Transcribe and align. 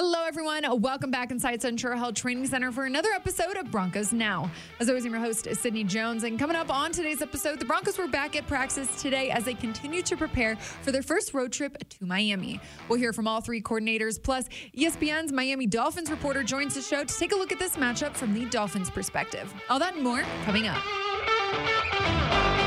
Hello, 0.00 0.22
everyone. 0.24 0.62
Welcome 0.80 1.10
back 1.10 1.32
inside 1.32 1.60
Centura 1.60 1.98
Health 1.98 2.14
Training 2.14 2.46
Center 2.46 2.70
for 2.70 2.84
another 2.84 3.08
episode 3.16 3.56
of 3.56 3.68
Broncos 3.72 4.12
Now. 4.12 4.48
As 4.78 4.88
always, 4.88 5.04
I'm 5.04 5.10
your 5.10 5.20
host, 5.20 5.48
Sydney 5.56 5.82
Jones. 5.82 6.22
And 6.22 6.38
coming 6.38 6.54
up 6.54 6.70
on 6.70 6.92
today's 6.92 7.20
episode, 7.20 7.58
the 7.58 7.64
Broncos 7.64 7.98
were 7.98 8.06
back 8.06 8.36
at 8.36 8.46
practice 8.46 9.02
today 9.02 9.32
as 9.32 9.42
they 9.42 9.54
continue 9.54 10.00
to 10.02 10.16
prepare 10.16 10.54
for 10.54 10.92
their 10.92 11.02
first 11.02 11.34
road 11.34 11.50
trip 11.50 11.76
to 11.88 12.04
Miami. 12.06 12.60
We'll 12.88 13.00
hear 13.00 13.12
from 13.12 13.26
all 13.26 13.40
three 13.40 13.60
coordinators. 13.60 14.22
Plus, 14.22 14.48
ESPN's 14.76 15.32
Miami 15.32 15.66
Dolphins 15.66 16.12
reporter 16.12 16.44
joins 16.44 16.76
the 16.76 16.80
show 16.80 17.02
to 17.02 17.18
take 17.18 17.32
a 17.32 17.36
look 17.36 17.50
at 17.50 17.58
this 17.58 17.74
matchup 17.74 18.14
from 18.14 18.32
the 18.32 18.44
Dolphins' 18.44 18.90
perspective. 18.90 19.52
All 19.68 19.80
that 19.80 19.94
and 19.94 20.04
more 20.04 20.22
coming 20.44 20.68
up. 20.68 22.57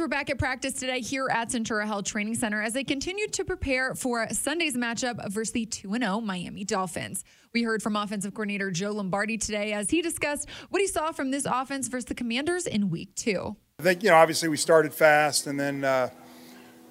Were 0.00 0.08
back 0.08 0.30
at 0.30 0.38
practice 0.38 0.72
today 0.72 1.00
here 1.00 1.28
at 1.30 1.50
Centura 1.50 1.84
Health 1.84 2.06
Training 2.06 2.34
Center 2.34 2.62
as 2.62 2.72
they 2.72 2.84
continued 2.84 3.34
to 3.34 3.44
prepare 3.44 3.94
for 3.94 4.26
Sunday's 4.30 4.74
matchup 4.74 5.30
versus 5.30 5.52
the 5.52 5.66
2 5.66 5.92
0 5.92 6.22
Miami 6.22 6.64
Dolphins. 6.64 7.22
We 7.52 7.64
heard 7.64 7.82
from 7.82 7.96
offensive 7.96 8.32
coordinator 8.32 8.70
Joe 8.70 8.92
Lombardi 8.92 9.36
today 9.36 9.74
as 9.74 9.90
he 9.90 10.00
discussed 10.00 10.48
what 10.70 10.80
he 10.80 10.86
saw 10.86 11.12
from 11.12 11.30
this 11.32 11.44
offense 11.44 11.88
versus 11.88 12.06
the 12.06 12.14
Commanders 12.14 12.66
in 12.66 12.88
week 12.88 13.14
two. 13.14 13.56
I 13.78 13.82
think, 13.82 14.02
you 14.02 14.08
know, 14.08 14.16
obviously 14.16 14.48
we 14.48 14.56
started 14.56 14.94
fast 14.94 15.46
and 15.46 15.60
then, 15.60 15.84
uh, 15.84 16.08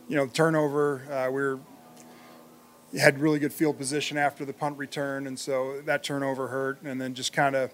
you 0.08 0.16
know, 0.16 0.28
turnover, 0.28 1.02
uh, 1.12 1.32
we 1.32 1.42
were, 1.42 1.60
had 2.96 3.18
really 3.18 3.40
good 3.40 3.54
field 3.54 3.80
position 3.80 4.20
after 4.20 4.46
the 4.46 4.54
punt 4.54 4.78
return. 4.78 5.26
And 5.26 5.40
so 5.40 5.82
that 5.82 6.04
turnover 6.04 6.50
hurt. 6.50 6.84
And 6.84 7.02
then 7.02 7.16
just 7.16 7.34
kind 7.34 7.56
of, 7.56 7.72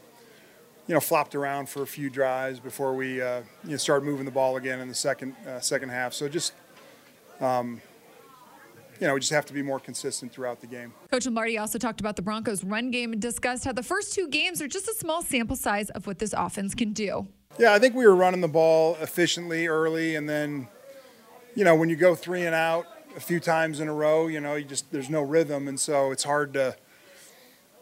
you 0.88 0.94
know, 0.94 1.00
flopped 1.00 1.36
around 1.36 1.68
for 1.68 1.82
a 1.82 1.88
few 1.88 2.10
drives 2.10 2.60
before 2.60 2.96
we, 2.96 3.22
uh, 3.22 3.42
you 3.64 3.72
know, 3.72 3.78
started 3.78 4.06
moving 4.06 4.26
the 4.26 4.32
ball 4.32 4.58
again 4.58 4.80
in 4.80 4.88
the 4.88 4.94
second 4.94 5.36
uh, 5.48 5.60
second 5.60 5.90
half. 5.90 6.14
So 6.14 6.30
just, 6.30 6.54
um, 7.42 7.82
you 9.00 9.08
know, 9.08 9.16
we 9.16 9.20
just 9.20 9.32
have 9.32 9.46
to 9.48 9.54
be 9.54 9.62
more 9.62 9.80
consistent 9.80 10.32
throughout 10.32 10.62
the 10.62 10.68
game. 10.68 10.94
Coach 11.12 11.26
Lombardi 11.26 11.58
also 11.58 11.80
talked 11.80 12.00
about 12.00 12.16
the 12.16 12.22
Broncos' 12.22 12.64
run 12.64 12.92
game 12.92 13.14
and 13.14 13.22
discussed 13.22 13.66
how 13.66 13.74
the 13.74 13.84
first 13.84 14.14
two 14.14 14.28
games 14.28 14.62
are 14.62 14.68
just 14.68 14.88
a 14.88 14.94
small 14.94 15.22
sample 15.22 15.56
size 15.56 15.90
of 15.92 16.08
what 16.08 16.20
this 16.20 16.34
offense 16.34 16.76
can 16.76 16.94
do. 16.94 17.28
Yeah, 17.58 17.74
I 17.74 17.80
think 17.80 17.96
we 17.96 18.06
were 18.06 18.16
running 18.16 18.42
the 18.42 18.48
ball 18.48 18.98
efficiently 19.02 19.68
early, 19.68 20.16
and 20.16 20.30
then, 20.30 20.68
you 21.56 21.64
know, 21.64 21.76
when 21.76 21.90
you 21.90 21.96
go 21.96 22.14
three 22.14 22.46
and 22.46 22.54
out 22.54 22.86
a 23.16 23.20
few 23.20 23.40
times 23.40 23.80
in 23.80 23.88
a 23.88 23.94
row, 23.94 24.28
you 24.28 24.42
know, 24.42 24.56
you 24.56 24.66
just 24.66 24.92
there's 24.92 25.10
no 25.10 25.22
rhythm, 25.22 25.68
and 25.68 25.80
so 25.80 26.12
it's 26.12 26.26
hard 26.26 26.54
to 26.54 26.76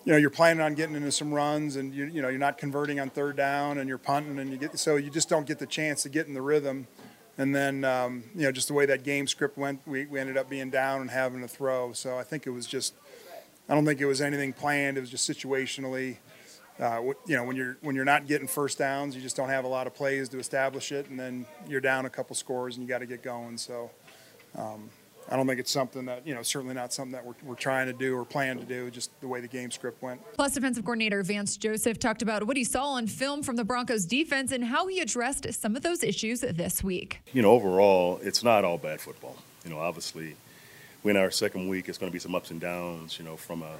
you 0.05 0.11
know 0.11 0.17
you're 0.17 0.29
planning 0.29 0.61
on 0.61 0.73
getting 0.73 0.95
into 0.95 1.11
some 1.11 1.33
runs 1.33 1.75
and 1.75 1.93
you 1.93 2.05
you 2.05 2.21
know 2.21 2.29
you're 2.29 2.39
not 2.39 2.57
converting 2.57 2.99
on 2.99 3.09
third 3.09 3.35
down 3.37 3.77
and 3.77 3.87
you're 3.87 3.97
punting 3.97 4.39
and 4.39 4.51
you 4.51 4.57
get 4.57 4.77
so 4.77 4.95
you 4.95 5.09
just 5.09 5.29
don't 5.29 5.47
get 5.47 5.59
the 5.59 5.65
chance 5.65 6.03
to 6.03 6.09
get 6.09 6.27
in 6.27 6.33
the 6.33 6.41
rhythm. 6.41 6.87
And 7.37 7.55
then 7.55 7.83
um, 7.83 8.25
you 8.35 8.43
know 8.43 8.51
just 8.51 8.67
the 8.67 8.73
way 8.73 8.85
that 8.85 9.03
game 9.03 9.27
script 9.27 9.57
went 9.57 9.81
we, 9.87 10.05
we 10.05 10.19
ended 10.19 10.37
up 10.37 10.49
being 10.49 10.69
down 10.69 11.01
and 11.01 11.09
having 11.09 11.41
to 11.41 11.47
throw. 11.47 11.93
So 11.93 12.17
I 12.17 12.23
think 12.23 12.45
it 12.45 12.51
was 12.51 12.67
just 12.67 12.93
I 13.69 13.75
don't 13.75 13.85
think 13.85 14.01
it 14.01 14.05
was 14.05 14.21
anything 14.21 14.53
planned. 14.53 14.97
It 14.97 15.01
was 15.01 15.09
just 15.09 15.29
situationally 15.29 16.17
uh, 16.79 17.01
you 17.25 17.35
know 17.35 17.43
when 17.43 17.55
you're 17.55 17.77
when 17.81 17.95
you're 17.95 18.05
not 18.05 18.27
getting 18.27 18.47
first 18.47 18.79
downs 18.79 19.15
you 19.15 19.21
just 19.21 19.35
don't 19.35 19.49
have 19.49 19.63
a 19.63 19.67
lot 19.67 19.87
of 19.87 19.95
plays 19.95 20.27
to 20.29 20.37
establish 20.37 20.91
it. 20.91 21.09
And 21.09 21.19
then 21.19 21.45
you're 21.67 21.81
down 21.81 22.05
a 22.05 22.09
couple 22.09 22.35
scores 22.35 22.75
and 22.75 22.83
you 22.83 22.89
got 22.89 22.99
to 22.99 23.05
get 23.05 23.23
going. 23.23 23.57
So 23.57 23.89
um, 24.55 24.89
I 25.31 25.35
don't 25.35 25.47
think 25.47 25.59
it's 25.59 25.71
something 25.71 26.05
that, 26.05 26.27
you 26.27 26.35
know, 26.35 26.43
certainly 26.43 26.75
not 26.75 26.93
something 26.93 27.13
that 27.13 27.25
we're, 27.25 27.33
we're 27.43 27.55
trying 27.55 27.87
to 27.87 27.93
do 27.93 28.17
or 28.17 28.25
plan 28.25 28.57
to 28.57 28.65
do, 28.65 28.91
just 28.91 29.09
the 29.21 29.27
way 29.27 29.39
the 29.39 29.47
game 29.47 29.71
script 29.71 30.01
went. 30.01 30.21
Plus, 30.33 30.53
defensive 30.53 30.83
coordinator 30.83 31.23
Vance 31.23 31.55
Joseph 31.57 31.97
talked 31.97 32.21
about 32.21 32.45
what 32.45 32.57
he 32.57 32.63
saw 32.63 32.91
on 32.91 33.07
film 33.07 33.41
from 33.41 33.55
the 33.55 33.63
Broncos 33.63 34.05
defense 34.05 34.51
and 34.51 34.65
how 34.65 34.87
he 34.87 34.99
addressed 34.99 35.51
some 35.53 35.75
of 35.75 35.81
those 35.81 36.03
issues 36.03 36.41
this 36.41 36.83
week. 36.83 37.21
You 37.31 37.41
know, 37.41 37.51
overall, 37.51 38.19
it's 38.21 38.43
not 38.43 38.65
all 38.65 38.77
bad 38.77 38.99
football. 38.99 39.37
You 39.63 39.69
know, 39.69 39.79
obviously, 39.79 40.35
we're 41.03 41.11
in 41.11 41.17
our 41.17 41.31
second 41.31 41.69
week. 41.69 41.87
It's 41.87 41.97
going 41.97 42.11
to 42.11 42.13
be 42.13 42.19
some 42.19 42.35
ups 42.35 42.51
and 42.51 42.59
downs, 42.59 43.17
you 43.17 43.25
know, 43.25 43.37
from 43.37 43.63
a, 43.63 43.71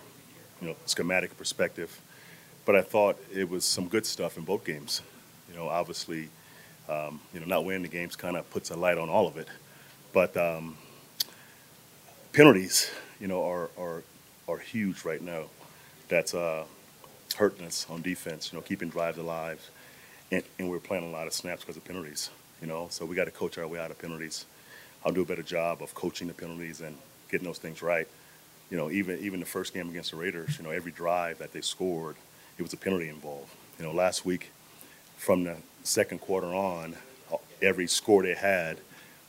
you 0.62 0.70
know, 0.70 0.76
schematic 0.86 1.38
perspective. 1.38 2.00
But 2.66 2.78
I 2.78 2.82
thought 2.82 3.18
it 3.34 3.50
was 3.50 3.66
some 3.66 3.90
good 3.90 4.06
stuff 4.06 4.38
in 4.38 4.44
both 4.44 4.64
games. 4.64 5.02
You 5.50 5.58
know, 5.58 5.68
obviously, 5.68 6.30
um, 6.88 7.20
you 7.34 7.42
know, 7.42 7.46
not 7.46 7.66
winning 7.66 7.82
the 7.82 7.90
games 7.90 8.16
kind 8.16 8.38
of 8.38 8.50
puts 8.50 8.72
a 8.72 8.78
light 8.78 8.98
on 8.98 9.10
all 9.10 9.28
of 9.28 9.38
it. 9.38 9.50
But, 10.14 10.38
um, 10.38 10.78
penalties, 12.34 12.92
you 13.22 13.28
know, 13.28 13.46
are 13.46 13.70
are 13.78 14.04
are 14.50 14.58
huge 14.58 15.06
right 15.06 15.22
now. 15.22 15.44
That's 16.10 16.34
uh, 16.34 16.66
hurting 17.38 17.66
us 17.66 17.88
on 17.90 18.02
defense. 18.02 18.52
You 18.52 18.58
know, 18.58 18.64
keeping 18.64 18.90
drives 18.90 19.18
alive, 19.18 19.70
and, 20.32 20.44
and 20.60 20.70
we're 20.70 20.80
playing 20.80 21.06
a 21.06 21.12
lot 21.12 21.28
of 21.28 21.34
snaps 21.34 21.62
because 21.62 21.78
of 21.78 21.86
penalties. 21.86 22.30
You 22.62 22.68
know, 22.68 22.88
so 22.90 23.06
we 23.06 23.16
got 23.16 23.26
to 23.26 23.32
coach 23.32 23.58
our 23.58 23.68
way 23.68 23.80
out 23.80 23.92
of 23.92 24.00
penalties. 24.00 24.46
I'll 25.06 25.14
do 25.14 25.22
a 25.22 25.26
better 25.26 25.44
job 25.44 25.82
of 25.82 25.94
coaching 25.94 26.28
the 26.28 26.34
penalties 26.34 26.82
and 26.82 26.98
getting 27.30 27.46
those 27.46 27.58
things 27.58 27.82
right. 27.82 28.08
You 28.70 28.78
know, 28.78 28.90
even 28.90 29.20
even 29.20 29.40
the 29.40 29.46
first 29.46 29.74
game 29.74 29.90
against 29.90 30.12
the 30.12 30.18
Raiders, 30.18 30.58
you 30.58 30.64
know, 30.64 30.72
every 30.72 30.92
drive 30.92 31.38
that 31.38 31.54
they 31.54 31.62
scored, 31.62 32.16
it 32.58 32.64
was 32.64 32.74
a 32.74 32.78
penalty 32.78 33.10
involved. 33.10 33.52
You 33.78 33.86
know, 33.86 33.92
last 33.92 34.26
week, 34.26 34.52
from 35.18 35.44
the 35.44 35.58
second 35.84 36.20
quarter 36.20 36.48
on, 36.48 36.96
every 37.62 37.88
score 37.88 38.24
they 38.24 38.34
had 38.34 38.78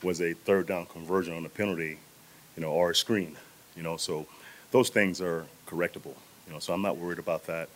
was 0.03 0.21
a 0.21 0.33
third 0.33 0.67
down 0.67 0.85
conversion 0.85 1.35
on 1.35 1.45
a 1.45 1.49
penalty 1.49 1.97
you 2.55 2.61
know, 2.61 2.71
or 2.71 2.91
a 2.91 2.95
screen, 2.95 3.35
you 3.75 3.83
know. 3.83 3.97
So 3.97 4.25
those 4.71 4.89
things 4.89 5.21
are 5.21 5.45
correctable, 5.67 6.15
you 6.47 6.53
know. 6.53 6.59
So 6.59 6.73
I'm 6.73 6.81
not 6.81 6.97
worried 6.97 7.19
about 7.19 7.45
that. 7.47 7.69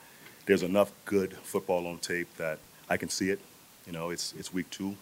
There's 0.46 0.64
enough 0.64 0.92
good 1.06 1.34
football 1.44 1.88
on 1.88 2.00
tape 2.00 2.28
that 2.38 2.60
I 2.90 2.98
can 2.98 3.10
see 3.10 3.30
it. 3.30 3.40
You 3.86 3.94
know, 3.94 4.10
it's 4.10 4.34
it's 4.38 4.54
week 4.54 4.70
two. 4.70 4.96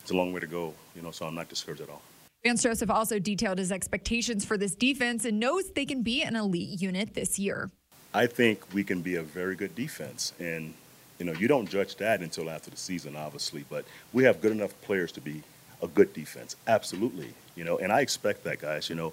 It's 0.00 0.10
a 0.10 0.16
long 0.16 0.32
way 0.32 0.40
to 0.40 0.46
go, 0.46 0.74
you 0.94 1.02
know. 1.02 1.10
So 1.10 1.26
I'm 1.26 1.34
not 1.34 1.48
discouraged 1.48 1.82
at 1.82 1.90
all. 1.90 2.02
Vance 2.44 2.62
Joseph 2.62 2.90
also 2.90 3.18
detailed 3.18 3.58
his 3.58 3.72
expectations 3.72 4.44
for 4.44 4.56
this 4.56 4.74
defense 4.74 5.24
and 5.24 5.40
knows 5.40 5.70
they 5.72 5.84
can 5.84 6.02
be 6.02 6.22
an 6.22 6.36
elite 6.36 6.80
unit 6.80 7.14
this 7.14 7.38
year. 7.38 7.68
I 8.14 8.26
think 8.26 8.62
we 8.72 8.84
can 8.84 9.02
be 9.02 9.16
a 9.16 9.22
very 9.22 9.54
good 9.56 9.74
defense, 9.74 10.32
and 10.38 10.72
you 11.18 11.26
know, 11.26 11.32
you 11.32 11.48
don't 11.48 11.68
judge 11.68 11.96
that 11.96 12.20
until 12.20 12.48
after 12.48 12.70
the 12.70 12.76
season, 12.76 13.16
obviously. 13.16 13.64
But 13.68 13.84
we 14.12 14.24
have 14.24 14.40
good 14.40 14.52
enough 14.52 14.80
players 14.82 15.12
to 15.12 15.20
be 15.20 15.42
a 15.82 15.88
good 15.88 16.12
defense. 16.12 16.56
Absolutely. 16.66 17.34
You 17.56 17.64
know, 17.64 17.78
and 17.78 17.92
I 17.92 18.00
expect 18.00 18.44
that, 18.44 18.60
guys. 18.60 18.88
You 18.88 18.96
know, 18.96 19.12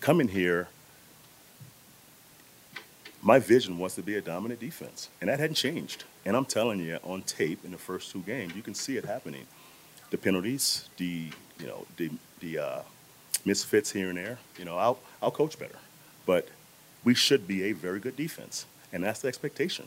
coming 0.00 0.28
here, 0.28 0.68
my 3.22 3.38
vision 3.38 3.78
was 3.78 3.94
to 3.94 4.02
be 4.02 4.16
a 4.16 4.20
dominant 4.20 4.60
defense, 4.60 5.08
and 5.20 5.30
that 5.30 5.40
hadn't 5.40 5.56
changed. 5.56 6.04
And 6.26 6.36
I'm 6.36 6.44
telling 6.44 6.80
you, 6.80 6.98
on 7.02 7.22
tape 7.22 7.64
in 7.64 7.70
the 7.70 7.78
first 7.78 8.10
two 8.12 8.20
games, 8.20 8.54
you 8.54 8.62
can 8.62 8.74
see 8.74 8.96
it 8.96 9.04
happening. 9.04 9.46
The 10.10 10.18
penalties, 10.18 10.88
the 10.98 11.30
you 11.58 11.66
know, 11.66 11.86
the 11.96 12.10
the 12.40 12.58
uh, 12.58 12.80
misfits 13.44 13.90
here 13.92 14.08
and 14.08 14.18
there. 14.18 14.38
You 14.58 14.64
know, 14.64 14.76
I'll 14.76 14.98
I'll 15.22 15.30
coach 15.30 15.58
better, 15.58 15.78
but 16.26 16.48
we 17.02 17.14
should 17.14 17.46
be 17.46 17.64
a 17.64 17.72
very 17.72 18.00
good 18.00 18.16
defense, 18.16 18.66
and 18.92 19.02
that's 19.02 19.20
the 19.20 19.28
expectation. 19.28 19.86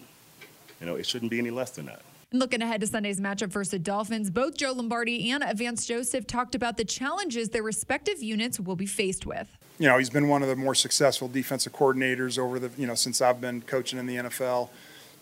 You 0.80 0.86
know, 0.86 0.96
it 0.96 1.06
shouldn't 1.06 1.32
be 1.32 1.40
any 1.40 1.52
less 1.52 1.72
than 1.72 1.88
that. 1.88 2.02
Looking 2.34 2.62
ahead 2.62 2.82
to 2.82 2.88
Sunday's 2.88 3.22
matchup 3.22 3.48
versus 3.48 3.72
the 3.72 3.80
Dolphins, 3.80 4.30
both 4.30 4.58
Joe 4.58 4.74
Lombardi 4.74 5.32
and 5.32 5.46
Vance 5.58 5.86
Joseph 5.86 6.28
talked 6.28 6.56
about 6.56 6.76
the 6.76 6.84
challenges 6.84 7.50
their 7.50 7.64
respective 7.64 8.22
units 8.22 8.60
will 8.60 8.76
be 8.76 8.86
faced 8.86 9.26
with. 9.26 9.58
You 9.80 9.88
know, 9.88 9.98
he's 9.98 10.10
been 10.10 10.28
one 10.28 10.44
of 10.44 10.50
the 10.50 10.58
more 10.58 10.76
successful 10.76 11.30
defensive 11.30 11.72
coordinators 11.72 12.38
over 12.38 12.60
the, 12.60 12.70
you 12.78 12.86
know, 12.86 12.96
since 12.96 13.22
I've 13.22 13.40
been 13.40 13.62
coaching 13.62 13.98
in 13.98 14.08
the 14.08 14.16
NFL. 14.18 14.68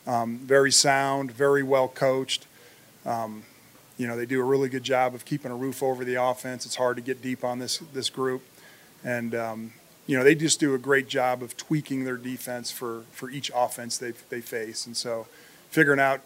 Um, 0.08 0.40
very 0.40 0.72
sound, 0.72 1.32
very 1.32 1.62
well 1.62 1.88
coached. 1.88 2.48
Um, 3.06 3.44
you 4.00 4.08
know, 4.08 4.18
they 4.18 4.26
do 4.26 4.42
a 4.42 4.44
really 4.44 4.68
good 4.68 4.84
job 4.84 5.14
of 5.14 5.26
keeping 5.26 5.52
a 5.52 5.56
roof 5.56 5.84
over 5.84 6.04
the 6.04 6.16
offense. 6.16 6.66
It's 6.66 6.78
hard 6.78 6.96
to 6.96 7.04
get 7.04 7.22
deep 7.22 7.44
on 7.44 7.60
this 7.60 7.78
this 7.94 8.10
group, 8.10 8.44
and 9.04 9.36
um, 9.36 9.74
you 10.08 10.18
know 10.18 10.24
they 10.24 10.34
just 10.34 10.60
do 10.60 10.74
a 10.74 10.80
great 10.80 11.08
job 11.08 11.44
of 11.44 11.56
tweaking 11.56 12.04
their 12.04 12.18
defense 12.18 12.72
for 12.72 13.04
for 13.12 13.30
each 13.30 13.52
offense 13.54 14.00
they 14.00 14.14
they 14.30 14.42
face, 14.42 14.88
and 14.88 14.98
so 14.98 15.28
figuring 15.70 16.00
out 16.00 16.22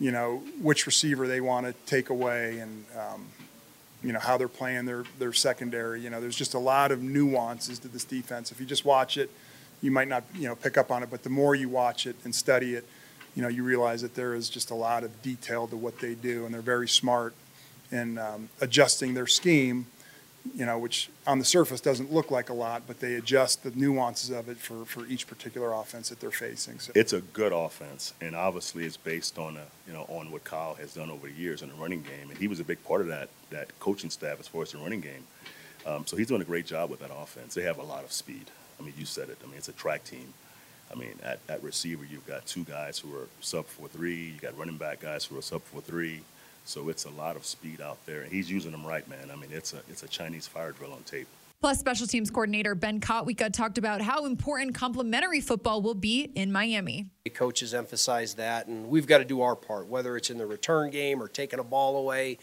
you 0.00 0.10
know, 0.10 0.42
which 0.60 0.86
receiver 0.86 1.28
they 1.28 1.40
want 1.40 1.66
to 1.66 1.74
take 1.84 2.08
away 2.08 2.58
and, 2.58 2.84
um, 2.98 3.26
you 4.02 4.12
know, 4.12 4.18
how 4.18 4.38
they're 4.38 4.48
playing 4.48 4.86
their, 4.86 5.04
their 5.18 5.32
secondary. 5.32 6.00
You 6.00 6.08
know, 6.08 6.20
there's 6.20 6.34
just 6.34 6.54
a 6.54 6.58
lot 6.58 6.90
of 6.90 7.02
nuances 7.02 7.78
to 7.80 7.88
this 7.88 8.04
defense. 8.04 8.50
If 8.50 8.58
you 8.58 8.66
just 8.66 8.86
watch 8.86 9.18
it, 9.18 9.30
you 9.82 9.90
might 9.90 10.08
not, 10.08 10.24
you 10.34 10.48
know, 10.48 10.56
pick 10.56 10.78
up 10.78 10.90
on 10.90 11.02
it, 11.02 11.10
but 11.10 11.22
the 11.22 11.30
more 11.30 11.54
you 11.54 11.68
watch 11.68 12.06
it 12.06 12.16
and 12.24 12.34
study 12.34 12.74
it, 12.74 12.86
you 13.36 13.42
know, 13.42 13.48
you 13.48 13.62
realize 13.62 14.02
that 14.02 14.14
there 14.14 14.34
is 14.34 14.48
just 14.48 14.70
a 14.70 14.74
lot 14.74 15.04
of 15.04 15.22
detail 15.22 15.68
to 15.68 15.76
what 15.76 15.98
they 16.00 16.14
do, 16.14 16.44
and 16.46 16.52
they're 16.52 16.60
very 16.62 16.88
smart 16.88 17.34
in 17.92 18.18
um, 18.18 18.48
adjusting 18.60 19.14
their 19.14 19.26
scheme 19.26 19.86
you 20.54 20.64
know, 20.64 20.78
which 20.78 21.10
on 21.26 21.38
the 21.38 21.44
surface 21.44 21.80
doesn't 21.80 22.12
look 22.12 22.30
like 22.30 22.48
a 22.48 22.54
lot, 22.54 22.82
but 22.86 23.00
they 23.00 23.14
adjust 23.14 23.62
the 23.62 23.70
nuances 23.72 24.30
of 24.30 24.48
it 24.48 24.56
for, 24.56 24.84
for 24.84 25.06
each 25.06 25.26
particular 25.26 25.72
offense 25.72 26.08
that 26.08 26.20
they're 26.20 26.30
facing. 26.30 26.78
So 26.78 26.92
it's 26.94 27.12
a 27.12 27.20
good 27.20 27.52
offense, 27.52 28.14
and 28.20 28.34
obviously 28.34 28.84
it's 28.84 28.96
based 28.96 29.38
on 29.38 29.56
a, 29.56 29.64
you 29.86 29.92
know 29.92 30.06
on 30.08 30.30
what 30.30 30.44
Kyle 30.44 30.74
has 30.74 30.94
done 30.94 31.10
over 31.10 31.26
the 31.26 31.32
years 31.32 31.62
in 31.62 31.68
the 31.68 31.74
running 31.74 32.02
game, 32.02 32.30
and 32.30 32.38
he 32.38 32.48
was 32.48 32.60
a 32.60 32.64
big 32.64 32.82
part 32.84 33.00
of 33.00 33.08
that 33.08 33.28
that 33.50 33.78
coaching 33.80 34.10
staff 34.10 34.40
as 34.40 34.48
far 34.48 34.62
as 34.62 34.72
the 34.72 34.78
running 34.78 35.00
game. 35.00 35.24
Um, 35.86 36.06
so 36.06 36.16
he's 36.16 36.26
doing 36.26 36.42
a 36.42 36.44
great 36.44 36.66
job 36.66 36.90
with 36.90 37.00
that 37.00 37.10
offense. 37.14 37.54
They 37.54 37.62
have 37.62 37.78
a 37.78 37.82
lot 37.82 38.04
of 38.04 38.12
speed. 38.12 38.50
I 38.78 38.82
mean, 38.82 38.94
you 38.98 39.04
said 39.04 39.28
it. 39.28 39.38
I 39.42 39.46
mean, 39.46 39.56
it's 39.56 39.68
a 39.68 39.72
track 39.72 40.04
team. 40.04 40.32
I 40.92 40.96
mean, 40.96 41.18
at, 41.22 41.38
at 41.48 41.62
receiver, 41.62 42.04
you've 42.04 42.26
got 42.26 42.46
two 42.46 42.64
guys 42.64 42.98
who 42.98 43.14
are 43.14 43.28
sub 43.40 43.66
four 43.66 43.88
three. 43.88 44.32
You 44.32 44.40
got 44.40 44.58
running 44.58 44.76
back 44.76 45.00
guys 45.00 45.24
who 45.24 45.38
are 45.38 45.42
sub 45.42 45.62
four 45.62 45.80
three. 45.80 46.22
So 46.64 46.88
it's 46.88 47.04
a 47.04 47.10
lot 47.10 47.36
of 47.36 47.44
speed 47.44 47.80
out 47.80 48.04
there, 48.06 48.22
and 48.22 48.32
he's 48.32 48.50
using 48.50 48.72
them 48.72 48.86
right, 48.86 49.06
man. 49.08 49.30
I 49.32 49.36
mean, 49.36 49.50
it's 49.52 49.72
a 49.72 49.78
it's 49.88 50.02
a 50.02 50.08
Chinese 50.08 50.46
fire 50.46 50.72
drill 50.72 50.92
on 50.92 51.02
tape. 51.02 51.26
Plus, 51.60 51.78
special 51.78 52.06
teams 52.06 52.30
coordinator 52.30 52.74
Ben 52.74 53.00
Kotwica 53.00 53.52
talked 53.52 53.76
about 53.76 54.00
how 54.00 54.24
important 54.24 54.74
complementary 54.74 55.42
football 55.42 55.82
will 55.82 55.94
be 55.94 56.30
in 56.34 56.50
Miami. 56.50 57.06
The 57.24 57.30
coaches 57.30 57.74
emphasize 57.74 58.34
that, 58.34 58.66
and 58.66 58.88
we've 58.88 59.06
got 59.06 59.18
to 59.18 59.26
do 59.26 59.42
our 59.42 59.54
part, 59.54 59.86
whether 59.86 60.16
it's 60.16 60.30
in 60.30 60.38
the 60.38 60.46
return 60.46 60.88
game 60.88 61.22
or 61.22 61.28
taking 61.28 61.58
a 61.58 61.64
ball 61.64 61.98
away. 61.98 62.38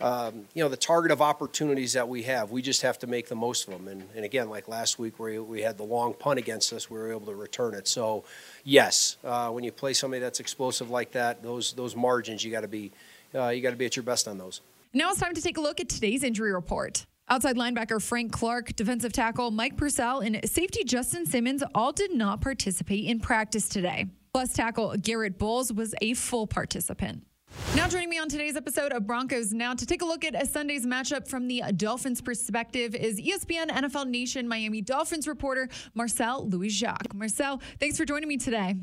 Um, 0.00 0.46
you 0.52 0.62
know, 0.62 0.68
the 0.68 0.76
target 0.76 1.10
of 1.10 1.22
opportunities 1.22 1.92
that 1.94 2.08
we 2.08 2.24
have, 2.24 2.50
we 2.50 2.60
just 2.60 2.82
have 2.82 2.98
to 2.98 3.06
make 3.06 3.28
the 3.28 3.36
most 3.36 3.68
of 3.68 3.72
them. 3.72 3.88
And, 3.88 4.08
and 4.14 4.24
again, 4.24 4.50
like 4.50 4.68
last 4.68 4.98
week 4.98 5.18
where 5.18 5.42
we 5.42 5.62
had 5.62 5.78
the 5.78 5.84
long 5.84 6.12
punt 6.12 6.38
against 6.38 6.72
us, 6.72 6.90
we 6.90 6.98
were 6.98 7.12
able 7.12 7.26
to 7.26 7.34
return 7.34 7.72
it. 7.72 7.88
So, 7.88 8.24
yes, 8.64 9.16
uh, 9.24 9.50
when 9.50 9.64
you 9.64 9.72
play 9.72 9.94
somebody 9.94 10.20
that's 10.20 10.40
explosive 10.40 10.90
like 10.90 11.12
that, 11.12 11.42
those 11.42 11.72
those 11.72 11.96
margins 11.96 12.44
you 12.44 12.50
got 12.50 12.60
to 12.62 12.68
be 12.68 12.92
uh, 13.36 13.48
you 13.48 13.62
got 13.62 13.70
to 13.70 13.76
be 13.76 13.86
at 13.86 13.96
your 13.96 14.02
best 14.02 14.26
on 14.28 14.38
those. 14.38 14.60
Now 14.92 15.10
it's 15.10 15.20
time 15.20 15.34
to 15.34 15.42
take 15.42 15.58
a 15.58 15.60
look 15.60 15.80
at 15.80 15.88
today's 15.88 16.22
injury 16.22 16.52
report. 16.52 17.06
Outside 17.28 17.56
linebacker 17.56 18.00
Frank 18.00 18.32
Clark, 18.32 18.76
defensive 18.76 19.12
tackle 19.12 19.50
Mike 19.50 19.76
Purcell, 19.76 20.20
and 20.20 20.40
safety 20.48 20.84
Justin 20.84 21.26
Simmons 21.26 21.62
all 21.74 21.92
did 21.92 22.14
not 22.14 22.40
participate 22.40 23.04
in 23.04 23.18
practice 23.18 23.68
today. 23.68 24.06
Plus, 24.32 24.52
tackle 24.52 24.94
Garrett 24.96 25.38
Bolles 25.38 25.72
was 25.72 25.94
a 26.00 26.14
full 26.14 26.46
participant. 26.46 27.26
Now, 27.74 27.88
joining 27.88 28.10
me 28.10 28.18
on 28.18 28.28
today's 28.28 28.56
episode 28.56 28.92
of 28.92 29.06
Broncos 29.06 29.52
Now 29.52 29.74
to 29.74 29.86
take 29.86 30.02
a 30.02 30.04
look 30.04 30.24
at 30.24 30.40
a 30.40 30.46
Sunday's 30.46 30.86
matchup 30.86 31.26
from 31.26 31.48
the 31.48 31.62
Dolphins' 31.74 32.20
perspective 32.20 32.94
is 32.94 33.20
ESPN 33.20 33.68
NFL 33.68 34.08
Nation 34.08 34.46
Miami 34.46 34.80
Dolphins 34.80 35.26
reporter 35.26 35.68
Marcel 35.94 36.46
Louis 36.48 36.68
Jacques. 36.68 37.14
Marcel, 37.14 37.60
thanks 37.80 37.96
for 37.96 38.04
joining 38.04 38.28
me 38.28 38.36
today. 38.36 38.76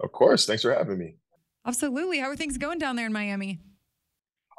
Of 0.00 0.12
course. 0.12 0.46
Thanks 0.46 0.62
for 0.62 0.72
having 0.72 0.98
me. 0.98 1.16
Absolutely. 1.66 2.18
How 2.18 2.28
are 2.28 2.36
things 2.36 2.58
going 2.58 2.78
down 2.78 2.96
there 2.96 3.06
in 3.06 3.12
Miami? 3.12 3.60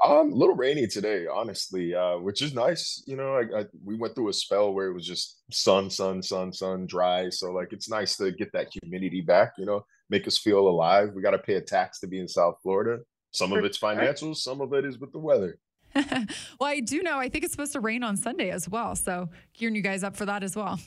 Um, 0.06 0.34
a 0.34 0.36
little 0.36 0.56
rainy 0.56 0.86
today, 0.86 1.28
honestly, 1.28 1.96
uh, 1.96 2.18
which 2.18 2.42
is 2.42 2.54
nice. 2.54 3.02
You 3.08 3.16
know, 3.16 3.36
I, 3.36 3.62
I, 3.62 3.66
we 3.86 3.96
went 3.96 4.16
through 4.16 4.30
a 4.30 4.34
spell 4.34 4.74
where 4.74 4.88
it 4.88 4.94
was 4.94 5.08
just 5.08 5.42
sun, 5.52 5.90
sun, 5.90 6.22
sun, 6.22 6.52
sun, 6.52 6.86
dry. 6.88 7.30
So 7.30 7.52
like, 7.52 7.72
it's 7.72 7.90
nice 7.90 8.18
to 8.18 8.32
get 8.32 8.52
that 8.52 8.68
humidity 8.82 9.22
back. 9.22 9.54
You 9.58 9.66
know, 9.66 9.86
make 10.10 10.28
us 10.28 10.38
feel 10.38 10.68
alive. 10.68 11.12
We 11.16 11.22
got 11.22 11.32
to 11.32 11.40
pay 11.40 11.56
a 11.56 11.62
tax 11.62 12.00
to 12.02 12.08
be 12.08 12.20
in 12.20 12.28
South 12.28 12.56
Florida. 12.62 13.02
Some 13.32 13.52
of 13.54 13.64
it's 13.64 13.78
financial, 13.78 14.36
some 14.36 14.62
of 14.62 14.74
it 14.74 14.86
is 14.86 15.00
with 15.00 15.12
the 15.12 15.20
weather. 15.20 15.58
well, 15.96 16.26
I 16.62 16.82
do 16.82 17.02
know. 17.02 17.18
I 17.18 17.30
think 17.30 17.44
it's 17.44 17.54
supposed 17.54 17.74
to 17.74 17.80
rain 17.80 18.04
on 18.04 18.18
Sunday 18.18 18.50
as 18.52 18.70
well. 18.70 18.96
So 18.96 19.30
gearing 19.54 19.76
you 19.76 19.82
guys 19.82 20.04
up 20.04 20.16
for 20.16 20.26
that 20.26 20.44
as 20.44 20.56
well. 20.56 20.80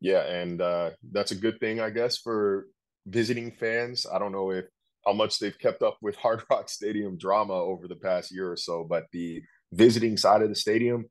Yeah, 0.00 0.22
and 0.22 0.60
uh, 0.60 0.90
that's 1.12 1.30
a 1.30 1.36
good 1.36 1.60
thing, 1.60 1.80
I 1.80 1.90
guess, 1.90 2.18
for 2.18 2.66
visiting 3.06 3.52
fans. 3.52 4.06
I 4.12 4.18
don't 4.18 4.32
know 4.32 4.50
if 4.50 4.64
how 5.04 5.12
much 5.12 5.38
they've 5.38 5.58
kept 5.58 5.82
up 5.82 5.98
with 6.00 6.16
Hard 6.22 6.42
Rock 6.50 6.68
Stadium 6.68 7.16
drama 7.16 7.54
over 7.54 7.88
the 7.88 7.96
past 7.96 8.32
year 8.32 8.50
or 8.50 8.56
so, 8.56 8.84
but 8.84 9.04
the 9.12 9.42
visiting 9.72 10.16
side 10.16 10.42
of 10.42 10.48
the 10.48 10.54
stadium, 10.54 11.06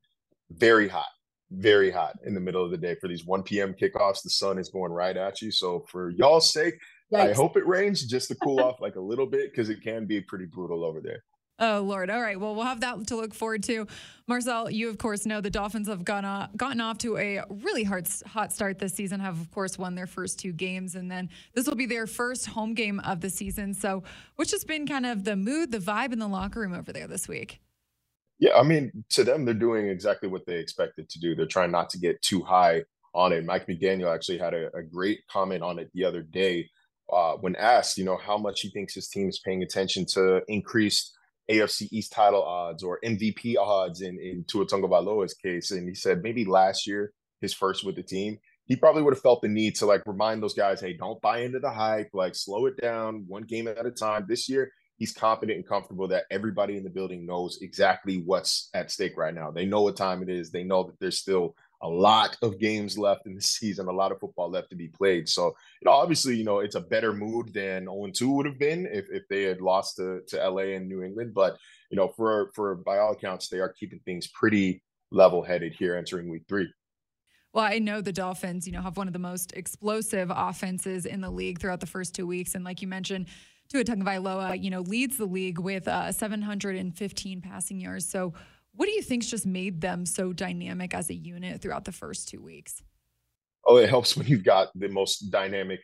very 0.50 0.88
hot, 0.88 1.06
very 1.50 1.90
hot 1.90 2.16
in 2.24 2.34
the 2.34 2.40
middle 2.40 2.64
of 2.64 2.70
the 2.70 2.76
day 2.76 2.94
for 3.00 3.08
these 3.08 3.24
1 3.24 3.42
p.m. 3.42 3.74
kickoffs. 3.74 4.22
The 4.22 4.30
sun 4.30 4.58
is 4.58 4.68
going 4.68 4.92
right 4.92 5.16
at 5.16 5.42
you. 5.42 5.50
So 5.50 5.84
for 5.88 6.10
y'all's 6.10 6.52
sake, 6.52 6.78
Yikes. 7.12 7.30
I 7.30 7.32
hope 7.34 7.56
it 7.56 7.66
rains 7.66 8.06
just 8.06 8.28
to 8.28 8.34
cool 8.36 8.60
off 8.64 8.80
like 8.80 8.96
a 8.96 9.00
little 9.00 9.26
bit 9.26 9.50
because 9.50 9.68
it 9.68 9.82
can 9.82 10.06
be 10.06 10.20
pretty 10.20 10.46
brutal 10.46 10.84
over 10.84 11.00
there. 11.00 11.22
Oh 11.58 11.80
Lord! 11.80 12.10
All 12.10 12.20
right. 12.20 12.38
Well, 12.40 12.54
we'll 12.54 12.64
have 12.64 12.80
that 12.80 13.06
to 13.08 13.16
look 13.16 13.34
forward 13.34 13.62
to. 13.64 13.86
Marcel, 14.26 14.70
you 14.70 14.88
of 14.88 14.98
course 14.98 15.26
know 15.26 15.40
the 15.40 15.50
Dolphins 15.50 15.88
have 15.88 16.04
gone 16.04 16.24
uh, 16.24 16.48
gotten 16.56 16.80
off 16.80 16.98
to 16.98 17.18
a 17.18 17.42
really 17.48 17.84
hard 17.84 18.08
hot 18.26 18.52
start 18.52 18.78
this 18.78 18.94
season. 18.94 19.20
Have 19.20 19.40
of 19.40 19.50
course 19.50 19.78
won 19.78 19.94
their 19.94 20.06
first 20.06 20.38
two 20.38 20.52
games, 20.52 20.94
and 20.94 21.10
then 21.10 21.28
this 21.54 21.66
will 21.66 21.76
be 21.76 21.86
their 21.86 22.06
first 22.06 22.46
home 22.46 22.74
game 22.74 23.00
of 23.00 23.20
the 23.20 23.30
season. 23.30 23.74
So, 23.74 24.02
what's 24.36 24.50
just 24.50 24.66
been 24.66 24.86
kind 24.86 25.06
of 25.06 25.24
the 25.24 25.36
mood, 25.36 25.72
the 25.72 25.78
vibe 25.78 26.12
in 26.12 26.18
the 26.18 26.28
locker 26.28 26.60
room 26.60 26.74
over 26.74 26.92
there 26.92 27.06
this 27.06 27.28
week? 27.28 27.60
Yeah, 28.38 28.56
I 28.56 28.64
mean, 28.64 29.04
to 29.10 29.22
them, 29.22 29.44
they're 29.44 29.54
doing 29.54 29.88
exactly 29.88 30.28
what 30.28 30.46
they 30.46 30.56
expected 30.56 31.08
to 31.10 31.20
do. 31.20 31.36
They're 31.36 31.46
trying 31.46 31.70
not 31.70 31.90
to 31.90 31.98
get 31.98 32.20
too 32.22 32.42
high 32.42 32.82
on 33.14 33.32
it. 33.32 33.44
Mike 33.44 33.66
McDaniel 33.66 34.12
actually 34.12 34.38
had 34.38 34.54
a, 34.54 34.74
a 34.76 34.82
great 34.82 35.20
comment 35.30 35.62
on 35.62 35.78
it 35.78 35.90
the 35.94 36.04
other 36.04 36.22
day 36.22 36.68
uh, 37.12 37.34
when 37.34 37.54
asked, 37.56 37.98
you 37.98 38.04
know, 38.04 38.16
how 38.16 38.38
much 38.38 38.62
he 38.62 38.70
thinks 38.70 38.94
his 38.94 39.08
team 39.08 39.28
is 39.28 39.38
paying 39.38 39.62
attention 39.62 40.06
to 40.06 40.42
increased 40.48 41.16
AFC 41.50 41.88
East 41.90 42.12
title 42.12 42.42
odds 42.42 42.82
or 42.82 43.00
MVP 43.04 43.56
odds 43.56 44.00
in, 44.00 44.18
in 44.18 44.44
Tua 44.46 44.66
Tagovailoa's 44.66 45.34
case. 45.34 45.70
And 45.70 45.88
he 45.88 45.94
said 45.94 46.22
maybe 46.22 46.44
last 46.44 46.86
year, 46.86 47.12
his 47.40 47.52
first 47.52 47.84
with 47.84 47.96
the 47.96 48.02
team, 48.02 48.38
he 48.66 48.76
probably 48.76 49.02
would 49.02 49.14
have 49.14 49.22
felt 49.22 49.42
the 49.42 49.48
need 49.48 49.74
to 49.76 49.86
like 49.86 50.02
remind 50.06 50.42
those 50.42 50.54
guys, 50.54 50.80
hey, 50.80 50.92
don't 50.92 51.20
buy 51.20 51.38
into 51.38 51.58
the 51.58 51.70
hype, 51.70 52.10
like 52.12 52.34
slow 52.34 52.66
it 52.66 52.80
down 52.80 53.24
one 53.26 53.42
game 53.42 53.66
at 53.68 53.86
a 53.86 53.90
time. 53.90 54.24
This 54.28 54.48
year, 54.48 54.72
he's 54.96 55.12
confident 55.12 55.56
and 55.56 55.66
comfortable 55.66 56.06
that 56.08 56.24
everybody 56.30 56.76
in 56.76 56.84
the 56.84 56.90
building 56.90 57.26
knows 57.26 57.58
exactly 57.60 58.22
what's 58.24 58.70
at 58.72 58.90
stake 58.90 59.16
right 59.16 59.34
now. 59.34 59.50
They 59.50 59.66
know 59.66 59.82
what 59.82 59.96
time 59.96 60.22
it 60.22 60.28
is. 60.28 60.50
They 60.50 60.62
know 60.62 60.84
that 60.84 60.98
there's 61.00 61.18
still 61.18 61.56
a 61.82 61.88
lot 61.88 62.36
of 62.42 62.58
games 62.58 62.96
left 62.96 63.26
in 63.26 63.34
the 63.34 63.40
season, 63.56 63.88
a 63.88 63.92
lot 63.92 64.12
of 64.12 64.20
football 64.20 64.50
left 64.50 64.70
to 64.70 64.76
be 64.76 64.88
played. 64.88 65.28
So, 65.28 65.46
you 65.46 65.86
know, 65.86 65.92
obviously, 65.92 66.36
you 66.36 66.44
know, 66.44 66.60
it's 66.60 66.76
a 66.76 66.80
better 66.80 67.12
mood 67.12 67.52
than 67.52 67.86
0-2 67.86 68.36
would 68.36 68.46
have 68.46 68.58
been 68.58 68.86
if, 68.86 69.06
if 69.10 69.24
they 69.28 69.42
had 69.42 69.60
lost 69.60 69.96
to, 69.96 70.20
to 70.28 70.48
LA 70.48 70.74
and 70.74 70.88
New 70.88 71.02
England. 71.02 71.34
But, 71.34 71.56
you 71.90 71.96
know, 71.96 72.08
for 72.08 72.50
for 72.54 72.76
by 72.76 72.98
all 72.98 73.12
accounts, 73.12 73.48
they 73.48 73.60
are 73.60 73.68
keeping 73.68 74.00
things 74.00 74.28
pretty 74.28 74.82
level 75.10 75.42
headed 75.42 75.74
here 75.74 75.94
entering 75.94 76.30
week 76.30 76.44
three. 76.48 76.68
Well, 77.52 77.64
I 77.64 77.78
know 77.78 78.00
the 78.00 78.12
Dolphins, 78.12 78.66
you 78.66 78.72
know, 78.72 78.80
have 78.80 78.96
one 78.96 79.08
of 79.08 79.12
the 79.12 79.18
most 79.18 79.52
explosive 79.52 80.32
offenses 80.34 81.04
in 81.04 81.20
the 81.20 81.30
league 81.30 81.60
throughout 81.60 81.80
the 81.80 81.86
first 81.86 82.14
two 82.14 82.26
weeks. 82.26 82.54
And 82.54 82.64
like 82.64 82.80
you 82.80 82.88
mentioned, 82.88 83.26
Tua 83.68 83.84
Tagovailoa, 83.84 84.62
you 84.62 84.70
know, 84.70 84.80
leads 84.80 85.18
the 85.18 85.26
league 85.26 85.58
with 85.58 85.86
uh, 85.86 86.12
715 86.12 87.42
passing 87.42 87.78
yards. 87.78 88.08
So 88.08 88.32
what 88.74 88.86
do 88.86 88.92
you 88.92 89.02
think's 89.02 89.26
just 89.26 89.46
made 89.46 89.80
them 89.80 90.06
so 90.06 90.32
dynamic 90.32 90.94
as 90.94 91.10
a 91.10 91.14
unit 91.14 91.60
throughout 91.60 91.84
the 91.84 91.92
first 91.92 92.28
two 92.28 92.40
weeks? 92.40 92.82
Oh, 93.64 93.76
it 93.76 93.88
helps 93.88 94.16
when 94.16 94.26
you've 94.26 94.44
got 94.44 94.68
the 94.74 94.88
most 94.88 95.30
dynamic 95.30 95.80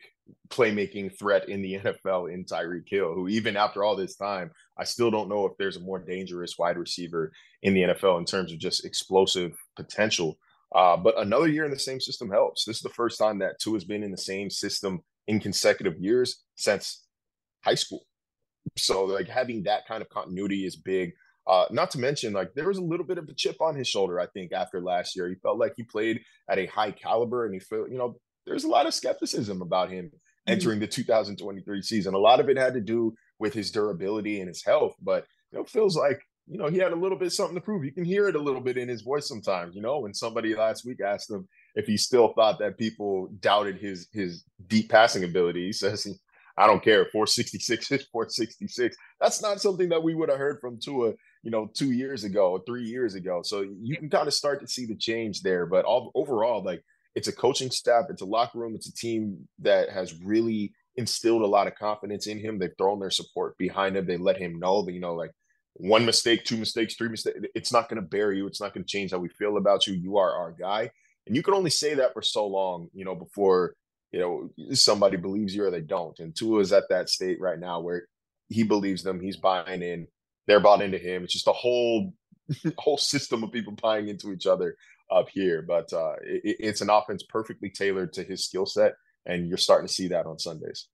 playmaking 0.49 1.17
threat 1.17 1.47
in 1.47 1.61
the 1.61 1.79
NFL 1.79 2.33
in 2.33 2.43
Tyreek 2.45 2.87
Hill, 2.87 3.13
who 3.13 3.27
even 3.27 3.55
after 3.55 3.83
all 3.83 3.95
this 3.95 4.15
time, 4.15 4.51
I 4.77 4.83
still 4.83 5.11
don't 5.11 5.29
know 5.29 5.45
if 5.45 5.53
there's 5.57 5.77
a 5.77 5.81
more 5.81 5.99
dangerous 5.99 6.57
wide 6.57 6.77
receiver 6.77 7.31
in 7.63 7.73
the 7.73 7.81
NFL 7.81 8.19
in 8.19 8.25
terms 8.25 8.51
of 8.51 8.59
just 8.59 8.85
explosive 8.85 9.53
potential. 9.75 10.37
Uh, 10.75 10.97
but 10.97 11.17
another 11.17 11.47
year 11.47 11.65
in 11.65 11.71
the 11.71 11.79
same 11.79 11.99
system 11.99 12.29
helps. 12.29 12.65
This 12.65 12.77
is 12.77 12.83
the 12.83 12.89
first 12.89 13.17
time 13.17 13.39
that 13.39 13.59
Tua 13.59 13.75
has 13.75 13.85
been 13.85 14.03
in 14.03 14.11
the 14.11 14.17
same 14.17 14.49
system 14.49 15.01
in 15.27 15.39
consecutive 15.39 15.97
years 15.99 16.43
since 16.55 17.05
high 17.63 17.75
school. 17.75 18.05
So 18.77 19.05
like 19.05 19.27
having 19.27 19.63
that 19.63 19.87
kind 19.87 20.01
of 20.01 20.09
continuity 20.09 20.65
is 20.65 20.75
big. 20.75 21.13
Uh, 21.49 21.65
not 21.71 21.89
to 21.89 21.97
mention, 21.99 22.31
like 22.31 22.53
there 22.53 22.67
was 22.67 22.77
a 22.77 22.83
little 22.83 23.05
bit 23.05 23.17
of 23.17 23.27
a 23.27 23.33
chip 23.33 23.59
on 23.59 23.75
his 23.75 23.87
shoulder. 23.87 24.19
I 24.19 24.27
think 24.27 24.53
after 24.53 24.79
last 24.79 25.15
year, 25.15 25.27
he 25.27 25.33
felt 25.33 25.57
like 25.57 25.73
he 25.75 25.81
played 25.81 26.21
at 26.47 26.59
a 26.59 26.67
high 26.67 26.91
caliber, 26.91 27.45
and 27.45 27.53
he 27.55 27.59
felt, 27.59 27.89
you 27.89 27.97
know, 27.97 28.19
there's 28.45 28.65
a 28.65 28.69
lot 28.69 28.85
of 28.85 28.93
skepticism 28.93 29.63
about 29.63 29.89
him 29.89 30.05
mm-hmm. 30.05 30.51
entering 30.51 30.79
the 30.79 30.85
2023 30.85 31.81
season. 31.81 32.13
A 32.13 32.19
lot 32.19 32.39
of 32.39 32.49
it 32.49 32.57
had 32.57 32.75
to 32.75 32.81
do 32.81 33.15
with 33.39 33.55
his 33.55 33.71
durability 33.71 34.41
and 34.41 34.47
his 34.47 34.63
health, 34.63 34.93
but 35.01 35.25
you 35.51 35.57
know, 35.57 35.65
feels 35.65 35.97
like 35.97 36.21
you 36.45 36.59
know 36.59 36.67
he 36.67 36.77
had 36.77 36.91
a 36.91 36.95
little 36.95 37.17
bit 37.17 37.31
something 37.31 37.55
to 37.55 37.61
prove. 37.61 37.83
You 37.83 37.93
can 37.93 38.05
hear 38.05 38.27
it 38.27 38.35
a 38.35 38.41
little 38.41 38.61
bit 38.61 38.77
in 38.77 38.87
his 38.87 39.01
voice 39.01 39.27
sometimes. 39.27 39.75
You 39.75 39.81
know, 39.81 39.97
when 40.01 40.13
somebody 40.13 40.53
last 40.53 40.85
week 40.85 41.01
asked 41.01 41.31
him 41.31 41.47
if 41.73 41.87
he 41.87 41.97
still 41.97 42.33
thought 42.33 42.59
that 42.59 42.77
people 42.77 43.27
doubted 43.39 43.79
his 43.79 44.07
his 44.13 44.43
deep 44.67 44.91
passing 44.91 45.23
ability, 45.23 45.65
he 45.65 45.73
says 45.73 46.03
he, 46.03 46.13
I 46.59 46.67
don't 46.67 46.83
care. 46.83 47.05
466 47.05 47.91
is 47.91 48.05
466. 48.11 48.95
That's 49.19 49.41
not 49.41 49.61
something 49.61 49.89
that 49.89 50.03
we 50.03 50.13
would 50.13 50.29
have 50.29 50.37
heard 50.37 50.59
from 50.61 50.77
Tua 50.77 51.13
you 51.43 51.51
know, 51.51 51.69
two 51.73 51.91
years 51.91 52.23
ago, 52.23 52.61
three 52.65 52.83
years 52.83 53.15
ago. 53.15 53.41
So 53.43 53.65
you 53.81 53.97
can 53.97 54.09
kind 54.09 54.27
of 54.27 54.33
start 54.33 54.61
to 54.61 54.67
see 54.67 54.85
the 54.85 54.95
change 54.95 55.41
there. 55.41 55.65
But 55.65 55.85
all, 55.85 56.11
overall, 56.15 56.63
like 56.63 56.83
it's 57.15 57.27
a 57.27 57.35
coaching 57.35 57.71
staff, 57.71 58.05
it's 58.09 58.21
a 58.21 58.25
locker 58.25 58.59
room, 58.59 58.75
it's 58.75 58.89
a 58.89 58.93
team 58.93 59.47
that 59.59 59.89
has 59.89 60.21
really 60.21 60.73
instilled 60.95 61.41
a 61.41 61.47
lot 61.47 61.67
of 61.67 61.75
confidence 61.75 62.27
in 62.27 62.39
him. 62.39 62.59
They've 62.59 62.69
thrown 62.77 62.99
their 62.99 63.09
support 63.09 63.57
behind 63.57 63.95
him. 63.95 64.05
They 64.05 64.17
let 64.17 64.37
him 64.37 64.59
know 64.59 64.81
that, 64.83 64.91
you 64.91 64.99
know, 64.99 65.15
like 65.15 65.31
one 65.75 66.05
mistake, 66.05 66.43
two 66.43 66.57
mistakes, 66.57 66.95
three 66.95 67.09
mistakes, 67.09 67.39
it's 67.55 67.71
not 67.71 67.87
going 67.87 68.01
to 68.01 68.07
bury 68.07 68.37
you. 68.37 68.47
It's 68.47 68.59
not 68.59 68.73
going 68.73 68.83
to 68.83 68.91
change 68.91 69.11
how 69.11 69.19
we 69.19 69.29
feel 69.29 69.57
about 69.57 69.87
you. 69.87 69.93
You 69.93 70.17
are 70.17 70.35
our 70.35 70.51
guy. 70.51 70.91
And 71.25 71.35
you 71.35 71.43
can 71.43 71.53
only 71.53 71.69
say 71.69 71.93
that 71.95 72.13
for 72.13 72.21
so 72.21 72.45
long, 72.47 72.89
you 72.93 73.05
know, 73.05 73.15
before, 73.15 73.75
you 74.11 74.19
know, 74.19 74.49
somebody 74.73 75.15
believes 75.15 75.55
you 75.55 75.63
or 75.63 75.71
they 75.71 75.81
don't. 75.81 76.17
And 76.19 76.35
Tua 76.35 76.59
is 76.59 76.73
at 76.73 76.89
that 76.89 77.07
state 77.09 77.39
right 77.39 77.59
now 77.59 77.79
where 77.79 78.07
he 78.49 78.63
believes 78.63 79.03
them. 79.03 79.21
He's 79.21 79.37
buying 79.37 79.81
in 79.81 80.07
they're 80.49 80.59
bought 80.59 80.81
into 80.81 80.97
him. 80.97 81.23
It's 81.23 81.33
just 81.33 81.47
a 81.47 81.53
whole 81.53 82.13
whole 82.77 82.97
system 82.97 83.43
of 83.43 83.51
people 83.51 83.73
buying 83.81 84.07
into 84.07 84.31
each 84.31 84.47
other 84.47 84.75
up 85.11 85.29
here. 85.29 85.61
But 85.61 85.93
uh, 85.93 86.15
it, 86.23 86.57
it's 86.59 86.81
an 86.81 86.89
offense 86.89 87.23
perfectly 87.23 87.69
tailored 87.69 88.13
to 88.13 88.23
his 88.23 88.43
skill 88.43 88.65
set, 88.65 88.95
and 89.25 89.47
you're 89.47 89.57
starting 89.57 89.87
to 89.87 89.93
see 89.93 90.07
that 90.07 90.25
on 90.25 90.39
Sundays. 90.39 90.87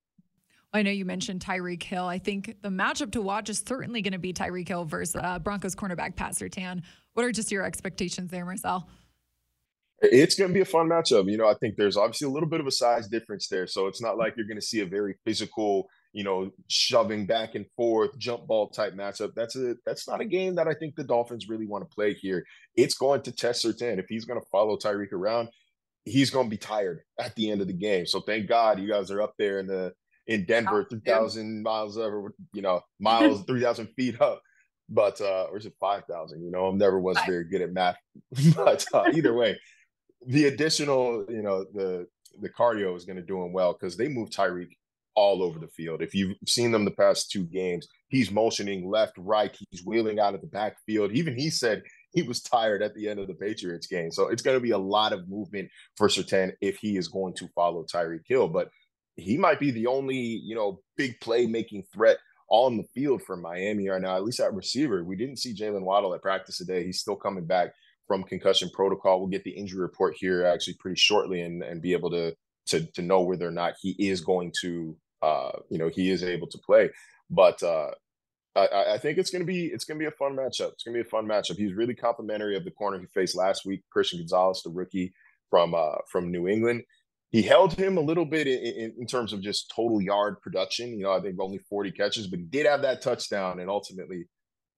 I 0.74 0.82
know 0.82 0.92
you 0.92 1.06
mentioned 1.06 1.40
Tyreek 1.40 1.82
Hill. 1.82 2.06
I 2.06 2.20
think 2.20 2.58
the 2.62 2.70
matchup 2.70 3.14
to 3.14 3.22
watch 3.22 3.50
is 3.50 3.64
certainly 3.66 4.02
going 4.02 4.12
to 4.12 4.20
be 4.20 4.34
Tyreek 4.34 4.68
Hill 4.68 4.84
versus 4.84 5.16
uh, 5.16 5.40
Broncos 5.40 5.74
cornerback 5.74 6.18
Pat 6.18 6.34
Surtain. 6.34 6.82
What 7.14 7.26
are 7.26 7.32
just 7.32 7.50
your 7.50 7.64
expectations 7.64 8.30
there, 8.30 8.44
Marcel? 8.44 8.90
It's 10.02 10.36
going 10.36 10.50
to 10.50 10.54
be 10.54 10.60
a 10.60 10.66
fun 10.66 10.90
matchup. 10.90 11.32
You 11.32 11.38
know, 11.38 11.48
I 11.48 11.54
think 11.54 11.78
there's 11.78 11.96
obviously 11.96 12.28
a 12.28 12.30
little 12.30 12.50
bit 12.50 12.60
of 12.60 12.68
a 12.68 12.72
size 12.72 13.08
difference 13.08 13.48
there. 13.48 13.68
So 13.68 13.88
it's 13.88 14.02
not 14.02 14.18
like 14.18 14.34
you're 14.36 14.48
going 14.48 14.60
to 14.60 14.66
see 14.66 14.82
a 14.82 14.86
very 14.86 15.16
physical, 15.24 15.88
you 16.16 16.24
know, 16.24 16.50
shoving 16.70 17.26
back 17.26 17.56
and 17.56 17.66
forth, 17.76 18.18
jump 18.18 18.48
ball 18.48 18.70
type 18.70 18.96
matchup. 18.96 19.34
That's 19.36 19.58
a 19.58 19.76
that's 19.86 20.08
not 20.08 20.22
a 20.22 20.26
game 20.26 20.56
that 20.56 20.66
I 20.66 20.74
think 20.74 20.96
the 20.96 21.04
Dolphins 21.04 21.50
really 21.50 21.68
want 21.68 21.84
to 21.84 21.94
play 21.94 22.14
here. 22.14 22.46
It's 22.78 22.96
going 22.96 23.22
to 23.24 23.34
test 23.34 23.66
Surtain. 23.66 24.00
If 24.00 24.06
he's 24.08 24.24
going 24.24 24.40
to 24.40 24.48
follow 24.50 24.78
Tyreek 24.78 25.12
around, 25.12 25.50
he's 26.06 26.30
going 26.30 26.46
to 26.46 26.50
be 26.50 26.58
tired 26.58 27.02
at 27.20 27.36
the 27.36 27.52
end 27.52 27.60
of 27.60 27.68
the 27.68 27.74
game. 27.74 28.06
So 28.06 28.22
thank 28.22 28.48
God 28.48 28.80
you 28.80 28.88
guys 28.88 29.12
are 29.12 29.22
up 29.22 29.34
there 29.38 29.60
in 29.60 29.68
the 29.68 29.92
in 30.26 30.46
Denver, 30.46 30.88
three 30.90 31.02
thousand 31.06 31.62
miles 31.64 31.98
over, 31.98 32.34
you 32.54 32.62
know, 32.62 32.80
miles, 32.98 33.44
three 33.48 33.62
thousand 33.62 33.88
feet 33.98 34.22
up. 34.22 34.42
But 34.88 35.20
uh, 35.20 35.48
or 35.52 35.58
is 35.58 35.66
it 35.66 35.74
five 35.82 36.06
thousand? 36.10 36.46
You 36.46 36.50
know, 36.50 36.70
I 36.70 36.72
never 36.72 36.98
was 36.98 37.18
very 37.28 37.44
good 37.44 37.62
at 37.62 37.74
math. 37.74 37.98
but 38.56 38.86
uh, 38.94 39.04
either 39.14 39.34
way, 39.34 39.60
the 40.26 40.46
additional, 40.46 41.26
you 41.28 41.42
know, 41.42 41.66
the 41.74 42.08
the 42.40 42.50
cardio 42.50 42.96
is 42.96 43.04
going 43.04 43.18
to 43.18 43.22
do 43.22 43.44
him 43.44 43.52
well 43.52 43.74
because 43.74 43.98
they 43.98 44.08
move 44.08 44.30
Tyreek 44.30 44.70
all 45.16 45.42
over 45.42 45.60
the 45.60 45.68
field. 45.68 46.02
If 46.02 46.14
you've 46.14 46.36
seen 46.46 46.72
them 46.72 46.86
the 46.86 46.92
past 46.92 47.32
two 47.32 47.46
games, 47.46 47.88
he's 48.10 48.32
motioning 48.32 48.90
left, 48.90 49.14
right. 49.18 49.56
He's 49.70 49.86
wheeling 49.86 50.20
out 50.20 50.36
of 50.36 50.42
the 50.42 50.48
backfield. 50.48 51.12
Even 51.12 51.38
he 51.38 51.50
said 51.50 51.84
he 52.12 52.22
was 52.22 52.42
tired 52.42 52.82
at 52.82 52.94
the 52.96 53.08
end 53.08 53.20
of 53.20 53.28
the 53.28 53.34
Patriots 53.34 53.88
game. 53.88 54.12
So 54.12 54.28
it's 54.28 54.42
going 54.42 54.58
to 54.58 54.62
be 54.62 54.72
a 54.72 54.78
lot 54.78 55.14
of 55.14 55.28
movement 55.30 55.70
for 55.98 56.08
Surtain 56.08 56.54
if 56.62 56.78
he 56.78 56.98
is 56.98 57.08
going 57.08 57.34
to 57.36 57.48
follow 57.50 57.84
Tyreek 57.84 58.24
Hill. 58.28 58.48
But 58.48 58.70
he 59.16 59.38
might 59.38 59.60
be 59.60 59.72
the 59.72 59.88
only, 59.88 60.18
you 60.18 60.56
know, 60.56 60.80
big 60.98 61.20
play 61.22 61.46
making 61.46 61.84
threat 61.94 62.18
on 62.50 62.78
the 62.78 62.84
field 62.94 63.22
for 63.24 63.36
Miami 63.36 63.90
right 63.90 64.02
now, 64.02 64.16
at 64.16 64.24
least 64.24 64.40
at 64.40 64.54
receiver. 64.54 65.04
We 65.04 65.16
didn't 65.16 65.38
see 65.38 65.56
Jaylen 65.56 65.84
Waddle 65.84 66.14
at 66.14 66.22
practice 66.22 66.58
today. 66.58 66.86
He's 66.86 67.00
still 67.00 67.16
coming 67.16 67.46
back 67.46 67.74
from 68.08 68.24
concussion 68.24 68.70
protocol. 68.74 69.20
We'll 69.20 69.30
get 69.30 69.44
the 69.44 69.52
injury 69.52 69.82
report 69.82 70.16
here 70.18 70.46
actually 70.46 70.76
pretty 70.76 70.98
shortly 70.98 71.42
and, 71.42 71.64
and 71.64 71.82
be 71.82 71.94
able 71.94 72.12
to, 72.12 72.36
to 72.68 72.86
to 72.94 73.02
know 73.02 73.22
whether 73.22 73.48
or 73.48 73.52
not 73.52 73.76
he 73.82 73.92
is 73.98 74.22
going 74.22 74.52
to 74.62 74.96
uh, 75.22 75.52
you 75.70 75.78
know, 75.78 75.90
he 75.90 76.10
is 76.10 76.24
able 76.24 76.48
to 76.48 76.58
play. 76.58 76.90
But 77.30 77.62
uh, 77.64 77.92
I, 78.56 78.94
I, 78.94 78.98
think 78.98 79.18
it's 79.18 79.32
gonna 79.32 79.46
be 79.46 79.66
it's 79.66 79.84
gonna 79.84 80.00
be 80.00 80.06
a 80.06 80.12
fun 80.12 80.36
matchup. 80.36 80.74
It's 80.74 80.84
gonna 80.84 80.96
be 80.96 81.02
a 81.02 81.06
fun 81.06 81.26
matchup. 81.26 81.58
He's 81.58 81.74
really 81.74 81.96
complimentary 81.96 82.56
of 82.56 82.64
the 82.64 82.72
corner 82.72 83.00
he 83.00 83.06
faced 83.08 83.36
last 83.36 83.66
week, 83.66 83.84
Christian 83.92 84.20
Gonzalez, 84.20 84.62
the 84.64 84.70
rookie 84.70 85.14
from 85.50 85.74
uh, 85.74 85.98
from 86.12 86.32
New 86.32 86.48
England. 86.48 86.84
He 87.32 87.42
held 87.42 87.74
him 87.74 87.98
a 87.98 88.02
little 88.02 88.26
bit 88.26 88.48
in, 88.48 88.60
in, 88.60 88.94
in, 89.00 89.08
terms 89.08 89.34
of 89.34 89.42
just 89.42 89.70
total 89.76 90.02
yard 90.02 90.40
production. 90.42 90.98
You 90.98 91.04
know, 91.04 91.12
I 91.12 91.20
think 91.20 91.36
only 91.40 91.58
40 91.58 91.92
catches, 91.92 92.28
but 92.28 92.40
he 92.40 92.46
did 92.46 92.66
have 92.66 92.84
that 92.84 93.02
touchdown, 93.02 93.60
and 93.60 93.70
ultimately, 93.70 94.30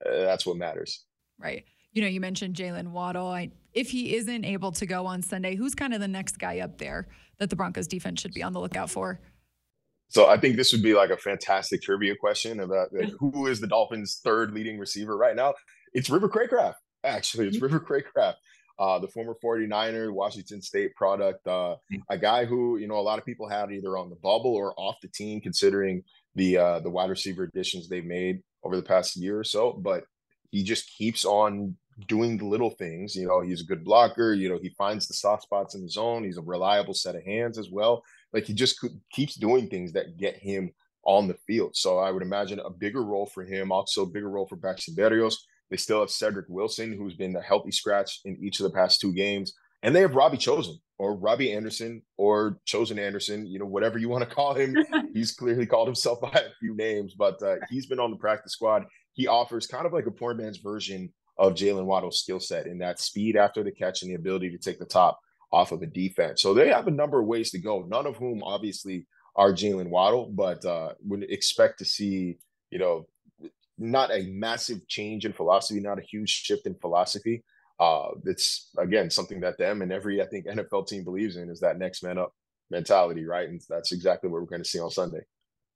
uh, 0.03 0.21
that's 0.21 0.45
what 0.45 0.57
matters. 0.57 1.05
Right. 1.37 1.65
You 1.93 2.01
know, 2.01 2.07
you 2.07 2.19
mentioned 2.19 2.55
Jaylen 2.55 2.87
Waddle. 2.89 3.27
I, 3.27 3.51
if 3.73 3.89
he 3.89 4.15
isn't 4.15 4.43
able 4.43 4.71
to 4.71 4.85
go 4.85 5.05
on 5.05 5.21
Sunday, 5.21 5.55
who's 5.55 5.75
kind 5.75 5.93
of 5.93 5.99
the 5.99 6.07
next 6.07 6.39
guy 6.39 6.59
up 6.59 6.77
there 6.77 7.07
that 7.37 7.49
the 7.49 7.55
Broncos 7.55 7.87
defense 7.87 8.21
should 8.21 8.33
be 8.33 8.43
on 8.43 8.53
the 8.53 8.59
lookout 8.59 8.89
for? 8.89 9.19
So 10.09 10.27
I 10.27 10.37
think 10.37 10.55
this 10.55 10.71
would 10.71 10.83
be 10.83 10.93
like 10.93 11.09
a 11.09 11.17
fantastic 11.17 11.81
trivia 11.81 12.15
question 12.15 12.61
about 12.61 12.93
like, 12.93 13.11
who 13.19 13.47
is 13.47 13.59
the 13.59 13.67
Dolphins' 13.67 14.21
third 14.23 14.53
leading 14.53 14.79
receiver 14.79 15.17
right 15.17 15.35
now. 15.35 15.53
It's 15.93 16.09
River 16.09 16.29
Cracraft. 16.29 16.75
Actually, 17.03 17.47
it's 17.47 17.57
mm-hmm. 17.57 17.65
River 17.65 17.79
Cracraft, 17.79 18.35
uh, 18.79 18.99
the 18.99 19.07
former 19.07 19.35
49er, 19.43 20.11
Washington 20.11 20.61
State 20.61 20.95
product, 20.95 21.45
uh, 21.47 21.75
mm. 21.91 22.01
a 22.09 22.17
guy 22.17 22.45
who 22.45 22.77
you 22.77 22.87
know 22.87 22.97
a 22.97 23.01
lot 23.01 23.19
of 23.19 23.25
people 23.25 23.47
had 23.47 23.71
either 23.71 23.97
on 23.97 24.09
the 24.09 24.15
bubble 24.17 24.55
or 24.55 24.73
off 24.77 24.95
the 25.01 25.07
team, 25.09 25.41
considering 25.41 26.03
the 26.35 26.57
uh, 26.57 26.79
the 26.79 26.89
wide 26.89 27.09
receiver 27.09 27.43
additions 27.43 27.87
they've 27.87 28.05
made 28.05 28.41
over 28.63 28.75
the 28.75 28.83
past 28.83 29.15
year 29.15 29.39
or 29.39 29.43
so. 29.43 29.73
But 29.73 30.03
he 30.51 30.63
just 30.63 30.89
keeps 30.97 31.25
on 31.25 31.75
doing 32.05 32.37
the 32.37 32.45
little 32.45 32.69
things. 32.69 33.15
You 33.15 33.27
know, 33.27 33.41
he's 33.41 33.61
a 33.61 33.65
good 33.65 33.83
blocker. 33.83 34.33
You 34.33 34.49
know, 34.49 34.59
he 34.61 34.69
finds 34.69 35.07
the 35.07 35.13
soft 35.13 35.43
spots 35.43 35.75
in 35.75 35.81
the 35.81 35.89
zone. 35.89 36.23
He's 36.23 36.37
a 36.37 36.41
reliable 36.41 36.93
set 36.93 37.15
of 37.15 37.23
hands 37.23 37.57
as 37.57 37.69
well. 37.71 38.03
Like 38.33 38.45
he 38.45 38.53
just 38.53 38.85
keeps 39.11 39.35
doing 39.35 39.67
things 39.67 39.93
that 39.93 40.17
get 40.17 40.37
him 40.37 40.71
on 41.03 41.27
the 41.27 41.37
field. 41.47 41.75
So 41.75 41.97
I 41.97 42.11
would 42.11 42.21
imagine 42.21 42.59
a 42.59 42.69
bigger 42.69 43.03
role 43.03 43.25
for 43.25 43.43
him, 43.43 43.71
also 43.71 44.05
bigger 44.05 44.29
role 44.29 44.45
for 44.45 44.57
Braxton 44.57 44.95
Berrios. 44.95 45.35
They 45.69 45.77
still 45.77 46.01
have 46.01 46.11
Cedric 46.11 46.45
Wilson, 46.49 46.93
who's 46.93 47.15
been 47.15 47.35
a 47.35 47.41
healthy 47.41 47.71
scratch 47.71 48.21
in 48.25 48.37
each 48.41 48.59
of 48.59 48.65
the 48.65 48.75
past 48.75 49.01
two 49.01 49.13
games. 49.13 49.53
And 49.83 49.95
they 49.95 50.01
have 50.01 50.15
Robbie 50.15 50.37
Chosen 50.37 50.79
or 50.97 51.15
Robbie 51.15 51.53
Anderson 51.53 52.01
or 52.17 52.59
Chosen 52.65 52.97
Anderson, 52.99 53.45
you 53.45 53.59
know, 53.59 53.65
whatever 53.65 53.97
you 53.97 54.09
want 54.09 54.27
to 54.27 54.35
call 54.35 54.53
him. 54.53 54.75
he's 55.13 55.33
clearly 55.33 55.65
called 55.65 55.87
himself 55.87 56.19
by 56.21 56.29
a 56.29 56.55
few 56.59 56.75
names, 56.75 57.13
but 57.13 57.41
uh, 57.41 57.55
he's 57.69 57.85
been 57.85 57.99
on 57.99 58.11
the 58.11 58.17
practice 58.17 58.53
squad. 58.53 58.85
He 59.13 59.27
offers 59.27 59.67
kind 59.67 59.85
of 59.85 59.93
like 59.93 60.05
a 60.05 60.11
poor 60.11 60.33
man's 60.33 60.57
version 60.57 61.11
of 61.37 61.53
Jaylen 61.53 61.85
Waddle's 61.85 62.19
skill 62.19 62.39
set 62.39 62.67
in 62.67 62.79
that 62.79 62.99
speed 62.99 63.35
after 63.35 63.63
the 63.63 63.71
catch 63.71 64.01
and 64.01 64.11
the 64.11 64.15
ability 64.15 64.49
to 64.51 64.57
take 64.57 64.79
the 64.79 64.85
top 64.85 65.19
off 65.51 65.71
of 65.71 65.81
a 65.81 65.85
defense. 65.85 66.41
So 66.41 66.53
they 66.53 66.69
have 66.69 66.87
a 66.87 66.91
number 66.91 67.19
of 67.19 67.27
ways 67.27 67.51
to 67.51 67.59
go, 67.59 67.85
none 67.87 68.05
of 68.05 68.17
whom 68.17 68.43
obviously 68.43 69.05
are 69.35 69.53
Jaylen 69.53 69.89
Waddle, 69.89 70.31
but 70.33 70.65
uh, 70.65 70.93
would 71.05 71.23
expect 71.23 71.79
to 71.79 71.85
see, 71.85 72.37
you 72.71 72.79
know, 72.79 73.07
not 73.77 74.11
a 74.11 74.23
massive 74.31 74.87
change 74.87 75.25
in 75.25 75.33
philosophy, 75.33 75.79
not 75.79 75.99
a 75.99 76.03
huge 76.03 76.29
shift 76.29 76.65
in 76.65 76.75
philosophy. 76.75 77.43
Uh, 77.79 78.09
it's 78.25 78.71
again 78.79 79.07
something 79.09 79.39
that 79.39 79.59
them 79.59 79.83
and 79.83 79.91
every 79.91 80.19
I 80.19 80.25
think 80.25 80.47
NFL 80.47 80.87
team 80.87 81.03
believes 81.03 81.37
in 81.37 81.47
is 81.49 81.59
that 81.59 81.77
next 81.77 82.01
man 82.01 82.17
up 82.17 82.33
mentality, 82.71 83.23
right? 83.25 83.47
And 83.47 83.61
that's 83.69 83.91
exactly 83.91 84.31
what 84.31 84.41
we're 84.41 84.47
going 84.47 84.63
to 84.63 84.67
see 84.67 84.79
on 84.79 84.89
Sunday 84.89 85.21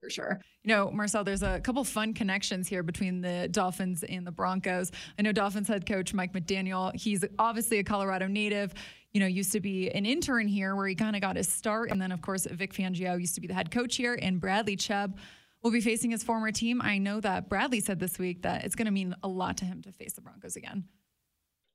for 0.02 0.10
sure. 0.10 0.42
You 0.64 0.76
know, 0.76 0.92
Marcel, 0.92 1.24
there's 1.24 1.44
a 1.44 1.60
couple 1.62 1.84
fun 1.84 2.14
connections 2.14 2.68
here 2.68 2.84
between 2.84 3.22
the 3.22 3.48
Dolphins 3.52 4.04
and 4.04 4.26
the 4.26 4.32
Broncos. 4.32 4.92
I 5.18 5.22
know 5.22 5.32
Dolphins 5.32 5.68
head 5.68 5.86
coach 5.86 6.14
Mike 6.14 6.34
McDaniel, 6.34 6.94
he's 6.96 7.24
obviously 7.40 7.80
a 7.80 7.84
Colorado 7.84 8.28
native. 8.28 8.74
You 9.14 9.20
know, 9.20 9.28
used 9.28 9.52
to 9.52 9.60
be 9.60 9.92
an 9.92 10.06
intern 10.06 10.48
here 10.48 10.74
where 10.76 10.88
he 10.88 10.96
kind 10.96 11.18
of 11.18 11.22
got 11.22 11.36
his 11.36 11.50
start. 11.50 11.92
And 11.92 12.02
then, 12.02 12.14
of 12.14 12.22
course, 12.22 12.46
Vic 12.46 12.74
Fangio 12.74 13.20
used 13.20 13.36
to 13.36 13.42
be 13.42 13.48
the 13.48 13.54
head 13.54 13.70
coach 13.70 13.98
here, 13.98 14.18
and 14.22 14.40
Bradley 14.40 14.78
Chubb 14.78 15.18
will 15.62 15.72
be 15.72 15.82
facing 15.82 16.12
his 16.12 16.24
former 16.24 16.52
team. 16.52 16.82
I 16.82 16.98
know 16.98 17.20
that 17.20 17.50
Bradley 17.50 17.82
said 17.82 18.00
this 18.00 18.18
week 18.18 18.44
that 18.44 18.64
it's 18.64 18.74
going 18.74 18.86
to 18.86 18.92
mean 18.92 19.14
a 19.22 19.28
lot 19.28 19.58
to 19.58 19.66
him 19.66 19.82
to 19.82 19.92
face 19.92 20.14
the 20.14 20.22
Broncos 20.22 20.56
again. 20.56 20.86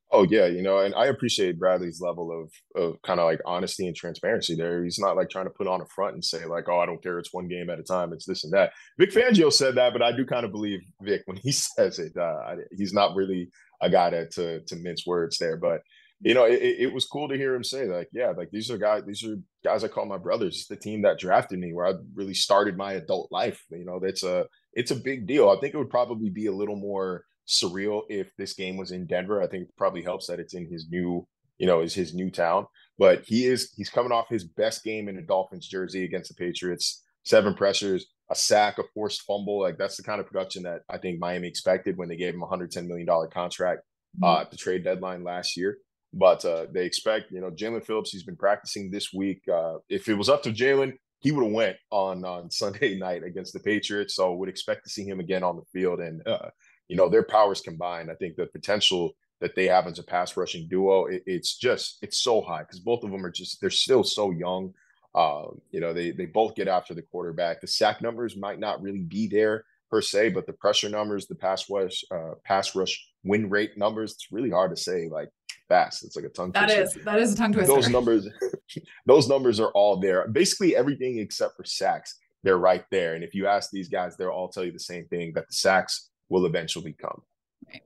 Oh 0.09 0.23
yeah, 0.23 0.45
you 0.45 0.61
know, 0.61 0.79
and 0.79 0.95
I 0.95 1.07
appreciate 1.07 1.59
Bradley's 1.59 1.99
level 1.99 2.31
of 2.31 2.81
of 2.81 3.01
kind 3.01 3.19
of 3.19 3.25
like 3.25 3.41
honesty 3.45 3.87
and 3.87 3.95
transparency 3.95 4.55
there. 4.55 4.83
He's 4.83 4.99
not 4.99 5.17
like 5.17 5.29
trying 5.29 5.47
to 5.47 5.51
put 5.51 5.67
on 5.67 5.81
a 5.81 5.85
front 5.87 6.13
and 6.13 6.23
say 6.23 6.45
like, 6.45 6.69
"Oh, 6.69 6.79
I 6.79 6.85
don't 6.85 7.03
care. 7.03 7.19
It's 7.19 7.33
one 7.33 7.49
game 7.49 7.69
at 7.69 7.79
a 7.79 7.83
time. 7.83 8.13
It's 8.13 8.25
this 8.25 8.45
and 8.45 8.53
that." 8.53 8.71
Vic 8.97 9.11
Fangio 9.11 9.51
said 9.51 9.75
that, 9.75 9.91
but 9.91 10.01
I 10.01 10.13
do 10.13 10.25
kind 10.25 10.45
of 10.45 10.53
believe 10.53 10.79
Vic 11.01 11.23
when 11.25 11.37
he 11.37 11.51
says 11.51 11.99
it. 11.99 12.15
Uh, 12.15 12.55
he's 12.77 12.93
not 12.93 13.15
really 13.15 13.49
a 13.81 13.89
guy 13.89 14.09
to 14.11 14.29
to, 14.29 14.61
to 14.61 14.75
mince 14.77 15.05
words 15.05 15.37
there, 15.39 15.57
but 15.57 15.81
you 16.21 16.33
know, 16.33 16.45
it, 16.45 16.61
it, 16.61 16.93
was 16.93 17.05
cool 17.05 17.29
to 17.29 17.37
hear 17.37 17.53
him 17.53 17.63
say 17.63 17.85
like, 17.85 18.09
yeah, 18.11 18.33
like 18.35 18.49
these 18.49 18.71
are 18.71 18.77
guys, 18.77 19.03
these 19.05 19.23
are 19.23 19.35
guys 19.63 19.83
I 19.83 19.87
call 19.87 20.05
my 20.07 20.17
brothers. 20.17 20.55
It's 20.55 20.67
the 20.67 20.75
team 20.75 21.03
that 21.03 21.19
drafted 21.19 21.59
me, 21.59 21.73
where 21.73 21.85
I 21.85 21.93
really 22.15 22.33
started 22.33 22.75
my 22.75 22.93
adult 22.93 23.31
life. 23.31 23.63
You 23.69 23.85
know, 23.85 23.99
that's 24.01 24.23
a 24.23 24.45
it's 24.73 24.91
a 24.91 24.95
big 24.95 25.27
deal. 25.27 25.49
I 25.49 25.59
think 25.59 25.73
it 25.73 25.77
would 25.77 25.89
probably 25.89 26.29
be 26.29 26.47
a 26.47 26.55
little 26.55 26.75
more 26.75 27.23
surreal 27.47 28.03
if 28.09 28.27
this 28.37 28.53
game 28.53 28.77
was 28.77 28.91
in 28.91 29.05
Denver. 29.05 29.41
I 29.41 29.47
think 29.47 29.69
it 29.69 29.77
probably 29.77 30.03
helps 30.03 30.27
that 30.27 30.39
it's 30.39 30.53
in 30.53 30.69
his 30.69 30.87
new, 30.89 31.27
you 31.57 31.67
know, 31.67 31.81
is 31.81 31.93
his 31.93 32.13
new 32.13 32.29
town. 32.29 32.67
But 32.97 33.23
he 33.25 33.45
is 33.45 33.71
he's 33.75 33.89
coming 33.89 34.11
off 34.11 34.29
his 34.29 34.43
best 34.43 34.83
game 34.83 35.07
in 35.07 35.17
a 35.17 35.21
Dolphins 35.21 35.67
jersey 35.67 36.03
against 36.03 36.29
the 36.29 36.35
Patriots. 36.35 37.03
Seven 37.23 37.53
pressures, 37.53 38.07
a 38.31 38.35
sack, 38.35 38.77
a 38.77 38.83
forced 38.93 39.23
fumble. 39.23 39.61
Like 39.61 39.77
that's 39.77 39.97
the 39.97 40.03
kind 40.03 40.19
of 40.19 40.27
production 40.27 40.63
that 40.63 40.81
I 40.89 40.97
think 40.97 41.19
Miami 41.19 41.47
expected 41.47 41.97
when 41.97 42.09
they 42.09 42.15
gave 42.15 42.33
him 42.33 42.43
a 42.43 42.47
hundred 42.47 42.71
ten 42.71 42.87
million 42.87 43.05
dollar 43.05 43.27
contract 43.27 43.81
mm-hmm. 44.15 44.23
uh, 44.23 44.41
at 44.41 44.51
the 44.51 44.57
trade 44.57 44.83
deadline 44.83 45.23
last 45.23 45.57
year. 45.57 45.77
But 46.13 46.43
uh, 46.45 46.67
they 46.73 46.85
expect, 46.85 47.31
you 47.31 47.41
know, 47.41 47.51
Jaelan 47.51 47.85
Phillips. 47.85 48.11
He's 48.11 48.23
been 48.23 48.37
practicing 48.37 48.89
this 48.89 49.13
week. 49.13 49.41
Uh, 49.53 49.75
if 49.89 50.07
it 50.07 50.15
was 50.15 50.29
up 50.29 50.41
to 50.43 50.51
Jaelan, 50.51 50.93
he 51.19 51.31
would 51.31 51.43
have 51.43 51.53
went 51.53 51.77
on 51.91 52.23
on 52.25 52.49
Sunday 52.51 52.97
night 52.97 53.23
against 53.23 53.53
the 53.53 53.59
Patriots. 53.59 54.15
So 54.15 54.33
would 54.33 54.49
expect 54.49 54.83
to 54.85 54.89
see 54.89 55.05
him 55.05 55.19
again 55.19 55.43
on 55.43 55.57
the 55.57 55.65
field. 55.71 55.99
And 55.99 56.25
uh, 56.27 56.49
you 56.87 56.95
know, 56.95 57.09
their 57.09 57.23
powers 57.23 57.61
combined, 57.61 58.09
I 58.11 58.15
think 58.15 58.35
the 58.35 58.47
potential 58.47 59.15
that 59.39 59.55
they 59.55 59.65
have 59.65 59.87
as 59.87 59.99
a 59.99 60.03
pass 60.03 60.35
rushing 60.35 60.67
duo, 60.67 61.05
it, 61.05 61.23
it's 61.25 61.57
just 61.57 61.97
it's 62.01 62.17
so 62.17 62.41
high 62.41 62.61
because 62.61 62.79
both 62.79 63.03
of 63.03 63.11
them 63.11 63.25
are 63.25 63.31
just 63.31 63.61
they're 63.61 63.69
still 63.69 64.03
so 64.03 64.31
young. 64.31 64.73
Uh, 65.13 65.47
you 65.71 65.79
know, 65.79 65.93
they 65.93 66.11
they 66.11 66.25
both 66.25 66.55
get 66.55 66.67
after 66.67 66.93
the 66.93 67.01
quarterback. 67.01 67.61
The 67.61 67.67
sack 67.67 68.01
numbers 68.01 68.35
might 68.35 68.59
not 68.59 68.81
really 68.81 69.01
be 69.01 69.27
there 69.27 69.65
per 69.89 70.01
se, 70.01 70.29
but 70.29 70.45
the 70.45 70.53
pressure 70.53 70.89
numbers, 70.89 71.27
the 71.27 71.35
pass 71.35 71.69
rush, 71.69 72.03
uh, 72.11 72.33
pass 72.43 72.75
rush 72.75 73.07
win 73.23 73.49
rate 73.49 73.77
numbers, 73.77 74.13
it's 74.13 74.31
really 74.31 74.49
hard 74.49 74.75
to 74.75 74.81
say 74.81 75.07
like 75.09 75.29
fast. 75.67 76.03
It's 76.03 76.15
like 76.15 76.25
a 76.25 76.29
tongue. 76.29 76.51
That 76.51 76.65
twister. 76.65 76.99
is 76.99 77.05
that 77.05 77.19
is 77.19 77.33
a 77.33 77.37
tongue 77.37 77.53
twister. 77.53 77.73
Those 77.73 77.89
numbers, 77.89 78.27
those 79.05 79.27
numbers 79.27 79.59
are 79.59 79.71
all 79.71 79.99
there. 79.99 80.27
Basically 80.27 80.75
everything 80.75 81.19
except 81.19 81.55
for 81.57 81.63
sacks, 81.63 82.17
they're 82.43 82.57
right 82.57 82.85
there. 82.91 83.15
And 83.15 83.23
if 83.23 83.33
you 83.33 83.47
ask 83.47 83.69
these 83.71 83.89
guys, 83.89 84.17
they'll 84.17 84.29
all 84.29 84.49
tell 84.49 84.63
you 84.63 84.71
the 84.71 84.79
same 84.79 85.05
thing 85.07 85.33
that 85.35 85.47
the 85.47 85.53
sacks 85.53 86.09
will 86.29 86.45
eventually 86.45 86.93
come. 86.93 87.21
Right. 87.67 87.81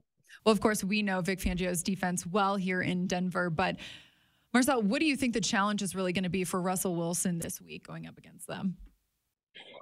Well, 0.46 0.54
of 0.54 0.62
course, 0.62 0.84
we 0.84 1.02
know 1.02 1.22
Vic 1.22 1.40
Fangio's 1.40 1.84
defense 1.84 2.26
well 2.26 2.56
here 2.56 2.82
in 2.82 3.08
Denver, 3.08 3.50
but 3.50 3.78
Marcel, 4.54 4.82
what 4.82 5.00
do 5.00 5.06
you 5.06 5.16
think 5.16 5.34
the 5.34 5.42
challenge 5.42 5.82
is 5.82 5.96
really 5.96 6.14
going 6.14 6.24
to 6.24 6.30
be 6.30 6.44
for 6.44 6.62
Russell 6.62 6.96
Wilson 6.96 7.40
this 7.40 7.62
week 7.62 7.88
going 7.88 8.08
up 8.08 8.18
against 8.18 8.48
them? 8.48 8.78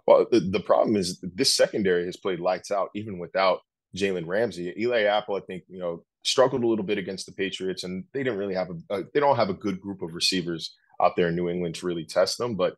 Well, 0.05 0.25
the, 0.31 0.39
the 0.39 0.59
problem 0.59 0.95
is 0.95 1.19
this 1.21 1.55
secondary 1.55 2.05
has 2.05 2.17
played 2.17 2.39
lights 2.39 2.71
out 2.71 2.89
even 2.95 3.19
without 3.19 3.61
Jalen 3.95 4.27
Ramsey. 4.27 4.73
Eli 4.77 5.03
Apple, 5.03 5.35
I 5.35 5.41
think, 5.41 5.63
you 5.67 5.79
know, 5.79 6.03
struggled 6.23 6.63
a 6.63 6.67
little 6.67 6.85
bit 6.85 6.97
against 6.97 7.25
the 7.25 7.31
Patriots, 7.31 7.83
and 7.83 8.03
they 8.13 8.23
didn't 8.23 8.37
really 8.37 8.53
have 8.53 8.69
a, 8.69 8.95
a 8.95 9.03
they 9.13 9.19
don't 9.19 9.37
have 9.37 9.49
a 9.49 9.53
good 9.53 9.79
group 9.79 10.01
of 10.01 10.13
receivers 10.13 10.75
out 11.01 11.15
there 11.15 11.29
in 11.29 11.35
New 11.35 11.49
England 11.49 11.75
to 11.75 11.85
really 11.85 12.05
test 12.05 12.37
them, 12.37 12.55
but 12.55 12.75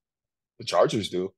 the 0.60 0.66
Chargers 0.66 1.10
do. 1.10 1.34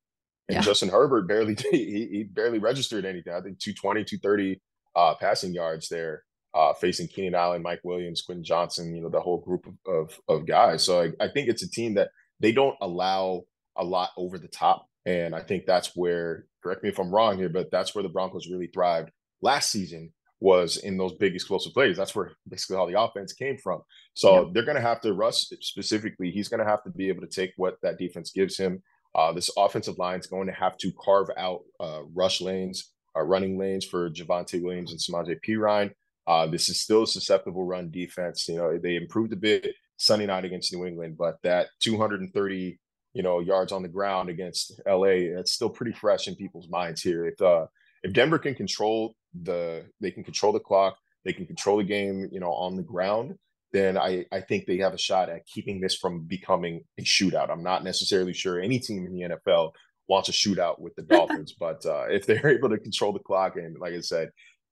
And 0.50 0.56
Yeah. 0.56 0.62
Justin 0.62 0.90
Herbert 0.90 1.28
barely 1.28 1.56
he, 1.72 2.08
he 2.12 2.24
barely 2.24 2.60
registered 2.60 3.06
anything. 3.06 3.34
I 3.34 3.42
think 3.42 3.60
220, 3.60 4.04
230 4.04 4.62
uh, 4.96 5.16
passing 5.16 5.54
yards 5.54 5.90
there, 5.90 6.24
uh, 6.54 6.74
facing 6.74 7.08
Keenan 7.08 7.36
Allen, 7.36 7.62
Mike 7.62 7.82
Williams, 7.84 8.22
Quentin 8.22 8.44
Johnston, 8.44 8.96
you 8.96 9.02
know, 9.02 9.10
the 9.10 9.22
whole 9.22 9.40
group 9.40 9.66
of, 9.66 9.94
of, 9.94 10.20
of 10.28 10.48
guys. 10.48 10.84
So 10.84 11.02
I, 11.02 11.26
I 11.26 11.28
think 11.30 11.50
it's 11.50 11.64
a 11.64 11.70
team 11.70 11.96
that 11.96 12.10
they 12.40 12.52
don't 12.52 12.78
allow 12.82 13.44
a 13.76 13.84
lot 13.84 14.10
over 14.18 14.38
the 14.38 14.48
top. 14.48 14.88
And 15.06 15.36
I 15.36 15.42
think 15.42 15.66
that's 15.66 15.96
where, 15.96 16.46
correct 16.62 16.84
me 16.84 16.90
if 16.90 17.00
I'm 17.00 17.14
wrong 17.14 17.38
here, 17.38 17.50
but 17.50 17.72
that's 17.72 17.94
where 17.94 18.04
the 18.04 18.10
Broncos 18.10 18.48
really 18.50 18.68
thrived 18.68 19.12
last 19.42 19.72
season 19.72 20.12
was 20.40 20.78
in 20.78 20.98
those 20.98 21.14
big 21.14 21.36
explosive 21.36 21.74
plays. 21.74 21.96
That's 21.96 22.16
where 22.16 22.32
basically 22.48 22.78
all 22.78 22.88
the 22.88 23.00
offense 23.00 23.34
came 23.34 23.58
from. 23.58 23.82
So 24.14 24.52
they're 24.54 24.66
going 24.66 24.76
to 24.76 24.82
have 24.82 25.02
to, 25.02 25.14
Russ 25.14 25.52
specifically, 25.62 26.32
he's 26.32 26.50
going 26.50 26.60
to 26.60 26.70
have 26.70 26.84
to 26.84 26.90
be 26.90 27.10
able 27.10 27.22
to 27.22 27.28
take 27.28 27.54
what 27.58 27.78
that 27.82 27.98
defense 27.98 28.32
gives 28.32 28.58
him. 28.58 28.82
Uh, 29.15 29.32
this 29.32 29.50
offensive 29.58 29.98
line 29.98 30.20
is 30.20 30.27
going 30.27 30.48
to 30.48 30.53
have 30.53 30.77
to 30.77 30.91
carve 31.03 31.29
out 31.38 31.62
uh, 31.79 32.01
rush 32.13 32.41
lanes, 32.41 32.91
uh, 33.15 33.22
running 33.22 33.58
lanes 33.58 33.86
for 33.86 34.10
Javonte 34.10 34.62
Williams 34.62 34.91
and 34.91 35.00
Samaje 35.00 35.38
Perine. 35.48 35.91
Uh, 36.25 36.48
this 36.48 36.70
is 36.70 36.82
still 36.82 37.03
a 37.03 37.08
susceptible 37.08 37.65
run 37.65 37.91
defense. 37.91 38.48
You 38.48 38.55
know, 38.55 38.77
they 38.77 38.96
improved 38.96 39.34
a 39.34 39.38
bit 39.38 39.75
Sunday 39.98 40.25
night 40.25 40.46
against 40.46 40.74
New 40.74 40.86
England, 40.86 41.17
but 41.17 41.36
that 41.43 41.67
230, 41.82 42.79
you 43.13 43.24
know, 43.24 43.39
yards 43.39 43.72
on 43.72 43.84
the 43.84 43.89
ground 43.89 44.29
against 44.29 44.82
LA, 44.88 45.36
that's 45.36 45.51
still 45.51 45.70
pretty 45.70 45.91
fresh 45.91 46.27
in 46.27 46.36
people's 46.36 46.70
minds 46.70 47.01
here. 47.01 47.27
If 47.27 47.41
uh, 47.41 47.67
if 48.03 48.13
Denver 48.13 48.39
can 48.39 48.55
control 48.55 49.15
the, 49.43 49.86
they 50.01 50.12
can 50.12 50.24
control 50.24 50.51
the 50.51 50.60
clock, 50.60 50.98
they 51.24 51.34
can 51.34 51.46
control 51.46 51.77
the 51.77 51.84
game, 51.84 52.27
you 52.32 52.39
know, 52.39 52.51
on 52.51 52.75
the 52.75 52.84
ground. 52.84 53.36
Then 53.74 53.98
I, 53.98 54.25
I 54.32 54.39
think 54.39 54.65
they 54.65 54.77
have 54.77 54.94
a 54.94 55.00
shot 55.00 55.30
at 55.30 55.46
keeping 55.48 55.82
this 55.82 55.96
from 55.96 56.22
becoming 56.22 56.84
a 57.00 57.03
shootout. 57.03 57.50
I'm 57.50 57.63
not 57.63 57.84
necessarily 57.84 58.34
sure 58.34 58.60
any 58.60 58.80
team 58.80 59.06
in 59.06 59.13
the 59.13 59.36
NFL 59.36 59.72
wants 60.08 60.30
a 60.30 60.32
shootout 60.32 60.80
with 60.80 60.96
the 60.96 61.01
Dolphins, 61.15 61.56
but 61.60 61.86
uh, 61.86 62.06
if 62.10 62.25
they're 62.25 62.48
able 62.48 62.70
to 62.70 62.77
control 62.77 63.12
the 63.12 63.20
clock 63.20 63.56
and, 63.56 63.77
like 63.80 63.94
I 63.94 64.01
said, 64.01 64.30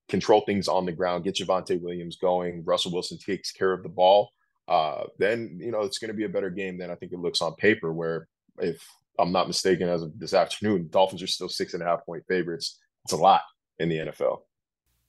control 0.07 0.41
things 0.45 0.67
on 0.67 0.85
the 0.85 0.91
ground, 0.91 1.23
get 1.23 1.35
Javonte 1.35 1.81
Williams 1.81 2.17
going, 2.17 2.63
Russell 2.63 2.91
Wilson 2.91 3.17
takes 3.17 3.51
care 3.51 3.73
of 3.73 3.81
the 3.81 3.89
ball, 3.89 4.29
uh, 4.67 5.05
then 5.17 5.57
you 5.59 5.71
know 5.71 5.81
it's 5.81 5.97
going 5.97 6.09
to 6.09 6.17
be 6.17 6.25
a 6.25 6.29
better 6.29 6.49
game 6.49 6.77
than 6.77 6.91
I 6.91 6.95
think 6.95 7.11
it 7.11 7.19
looks 7.19 7.41
on 7.41 7.55
paper. 7.55 7.91
Where 7.91 8.27
if 8.59 8.85
I'm 9.17 9.31
not 9.31 9.47
mistaken, 9.47 9.89
as 9.89 10.03
of 10.03 10.17
this 10.19 10.33
afternoon, 10.33 10.89
Dolphins 10.91 11.23
are 11.23 11.27
still 11.27 11.49
six 11.49 11.73
and 11.73 11.81
a 11.81 11.85
half 11.85 12.05
point 12.05 12.23
favorites. 12.27 12.79
It's 13.03 13.13
a 13.13 13.17
lot 13.17 13.41
in 13.79 13.89
the 13.89 13.97
NFL. 13.97 14.41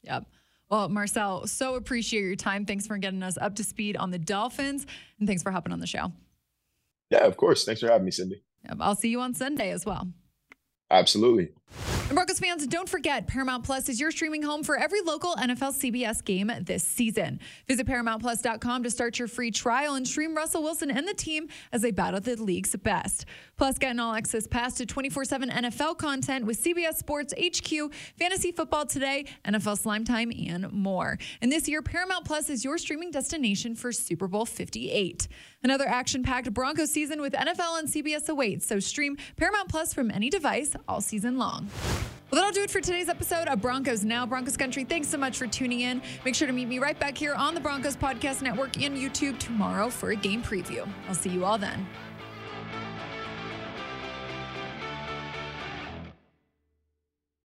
Yep. 0.05 0.25
Well, 0.73 0.89
Marcel, 0.89 1.47
so 1.47 1.75
appreciate 1.75 2.23
your 2.23 2.35
time. 2.35 2.65
Thanks 2.65 2.87
for 2.87 2.97
getting 2.97 3.23
us 3.23 3.37
up 3.37 3.55
to 3.57 3.63
speed 3.63 3.95
on 3.99 4.11
the 4.11 4.19
Dolphins, 4.19 4.87
and 5.19 5.29
thanks 5.29 5.43
for 5.43 5.51
hopping 5.51 5.71
on 5.71 5.81
the 5.81 5.87
show. 5.87 6.11
Yeah, 7.11 7.27
of 7.27 7.37
course. 7.37 7.67
Thanks 7.67 7.83
for 7.83 7.89
having 7.89 8.07
me, 8.07 8.11
Cindy. 8.11 8.43
I'll 8.81 8.95
see 8.95 9.11
you 9.11 9.21
on 9.21 9.35
Sunday 9.35 9.71
as 9.71 9.85
well. 9.85 10.09
Absolutely. 10.91 11.51
Broncos 12.09 12.39
fans, 12.39 12.67
don't 12.67 12.89
forget 12.89 13.27
Paramount 13.27 13.65
Plus 13.65 13.89
is 13.89 13.99
your 13.99 14.11
streaming 14.11 14.43
home 14.43 14.63
for 14.63 14.77
every 14.77 15.01
local 15.01 15.35
NFL 15.37 15.73
CBS 15.73 16.23
game 16.25 16.53
this 16.61 16.85
season. 16.85 17.41
Visit 17.67 17.87
ParamountPlus.com 17.87 18.83
to 18.83 18.91
start 18.91 19.19
your 19.19 19.29
free 19.29 19.51
trial 19.51 19.95
and 19.95 20.07
stream 20.07 20.37
Russell 20.37 20.63
Wilson 20.63 20.91
and 20.91 21.09
the 21.09 21.15
team 21.15 21.49
as 21.73 21.83
they 21.83 21.91
battle 21.91 22.21
the 22.21 22.37
league's 22.37 22.77
best. 22.77 23.25
Plus, 23.57 23.79
get 23.79 23.93
an 23.93 24.01
all 24.01 24.15
access 24.15 24.47
pass 24.47 24.75
to 24.75 24.87
24 24.87 25.25
7 25.25 25.49
NFL 25.49 25.97
content 25.97 26.45
with 26.45 26.63
CBS 26.63 26.97
Sports 26.97 27.33
HQ, 27.41 27.93
Fantasy 28.19 28.53
Football 28.53 28.87
Today, 28.87 29.27
NFL 29.45 29.79
Slime 29.79 30.05
Time, 30.05 30.31
and 30.31 30.71
more. 30.73 31.19
And 31.41 31.51
this 31.51 31.69
year, 31.69 31.81
Paramount 31.81 32.25
Plus 32.25 32.51
is 32.51 32.65
your 32.65 32.77
streaming 32.77 33.11
destination 33.11 33.75
for 33.75 33.93
Super 33.93 34.29
Bowl 34.29 34.45
58. 34.45 35.29
Another 35.63 35.87
action 35.87 36.23
packed 36.23 36.53
Broncos 36.53 36.91
season 36.91 37.21
with 37.21 37.33
NFL 37.35 37.79
and 37.79 37.89
CBS 37.89 38.29
awaits, 38.29 38.67
so 38.67 38.81
stream 38.81 39.17
Paramount 39.37 39.69
Plus 39.69 39.95
from 39.95 40.11
any 40.11 40.29
device 40.29 40.75
all 40.89 41.01
season 41.01 41.39
long. 41.63 41.71
Well, 42.31 42.41
that'll 42.41 42.55
do 42.55 42.63
it 42.63 42.71
for 42.71 42.81
today's 42.81 43.11
episode 43.11 43.47
of 43.49 43.61
Broncos 43.61 44.05
Now. 44.05 44.25
Broncos 44.25 44.57
Country, 44.57 44.85
thanks 44.85 45.09
so 45.09 45.19
much 45.19 45.37
for 45.37 45.47
tuning 45.47 45.81
in. 45.81 46.01
Make 46.25 46.35
sure 46.35 46.47
to 46.47 46.53
meet 46.53 46.67
me 46.67 46.79
right 46.79 46.99
back 46.99 47.17
here 47.17 47.35
on 47.35 47.55
the 47.55 47.61
Broncos 47.61 47.95
Podcast 47.95 48.41
Network 48.41 48.81
and 48.83 48.97
YouTube 48.97 49.39
tomorrow 49.39 49.91
for 49.91 50.13
a 50.13 50.17
game 50.17 50.43
preview. 50.43 50.89
I'll 51.09 51.15
see 51.15 51.29
you 51.29 51.45
all 51.45 51.59
then. 51.59 51.87